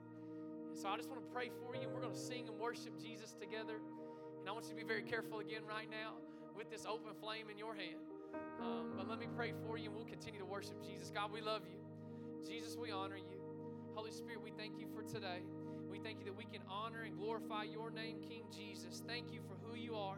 And 0.67 0.77
so 0.77 0.89
I 0.89 0.97
just 0.97 1.07
want 1.07 1.23
to 1.23 1.31
pray 1.31 1.49
for 1.63 1.73
you. 1.73 1.87
We're 1.87 2.01
going 2.01 2.11
to 2.11 2.19
sing 2.19 2.49
and 2.49 2.59
worship 2.59 2.99
Jesus 2.99 3.31
together. 3.31 3.79
And 4.41 4.49
I 4.49 4.51
want 4.51 4.65
you 4.65 4.71
to 4.71 4.75
be 4.75 4.83
very 4.83 5.03
careful 5.03 5.39
again 5.39 5.61
right 5.63 5.87
now 5.89 6.19
with 6.53 6.69
this 6.69 6.85
open 6.85 7.15
flame 7.15 7.47
in 7.49 7.57
your 7.57 7.73
hand. 7.73 7.95
Um, 8.59 8.91
but 8.97 9.07
let 9.07 9.19
me 9.19 9.27
pray 9.37 9.53
for 9.65 9.77
you 9.77 9.85
and 9.85 9.95
we'll 9.95 10.03
continue 10.03 10.41
to 10.41 10.45
worship 10.45 10.83
Jesus. 10.83 11.11
God, 11.15 11.31
we 11.31 11.39
love 11.39 11.61
you. 11.63 11.79
Jesus, 12.45 12.75
we 12.75 12.91
honor 12.91 13.15
you. 13.15 13.39
Holy 13.93 14.11
Spirit, 14.11 14.43
we 14.43 14.51
thank 14.51 14.77
you 14.77 14.87
for 14.93 15.01
today. 15.01 15.39
We 15.89 15.99
thank 15.99 16.19
you 16.19 16.25
that 16.25 16.35
we 16.35 16.43
can 16.43 16.59
honor 16.69 17.03
and 17.03 17.15
glorify 17.15 17.63
your 17.63 17.89
name, 17.89 18.17
King 18.19 18.43
Jesus. 18.53 19.01
Thank 19.07 19.31
you 19.31 19.39
for 19.47 19.55
who 19.65 19.77
you 19.77 19.95
are. 19.95 20.17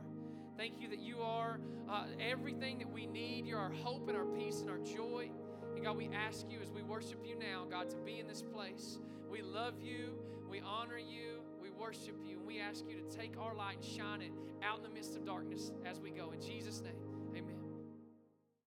Thank 0.57 0.81
you 0.81 0.89
that 0.89 1.01
you 1.01 1.19
are 1.19 1.59
uh, 1.87 2.05
everything 2.19 2.79
that 2.79 2.91
we 2.91 3.05
need. 3.05 3.45
You're 3.45 3.59
our 3.59 3.69
hope 3.71 4.07
and 4.07 4.17
our 4.17 4.25
peace 4.25 4.61
and 4.61 4.71
our 4.71 4.79
joy. 4.79 5.29
And 5.77 5.85
God, 5.85 5.95
we 5.95 6.09
ask 6.11 6.47
you 6.49 6.57
as 6.59 6.71
we 6.71 6.81
worship 6.81 7.19
you 7.23 7.37
now, 7.37 7.67
God, 7.69 7.87
to 7.91 7.97
be 7.97 8.17
in 8.17 8.27
this 8.27 8.41
place. 8.41 8.97
We 9.29 9.43
love 9.43 9.75
you. 9.79 10.13
We 10.49 10.59
honor 10.59 10.97
you. 10.97 11.41
We 11.61 11.69
worship 11.69 12.15
you. 12.25 12.37
And 12.37 12.47
we 12.47 12.59
ask 12.59 12.83
you 12.89 12.95
to 12.99 13.15
take 13.15 13.37
our 13.39 13.53
light 13.53 13.75
and 13.75 13.85
shine 13.85 14.21
it 14.23 14.31
out 14.63 14.77
in 14.77 14.83
the 14.83 14.89
midst 14.89 15.15
of 15.15 15.23
darkness 15.23 15.71
as 15.85 15.99
we 15.99 16.09
go. 16.09 16.31
In 16.31 16.41
Jesus' 16.41 16.81
name. 16.81 17.06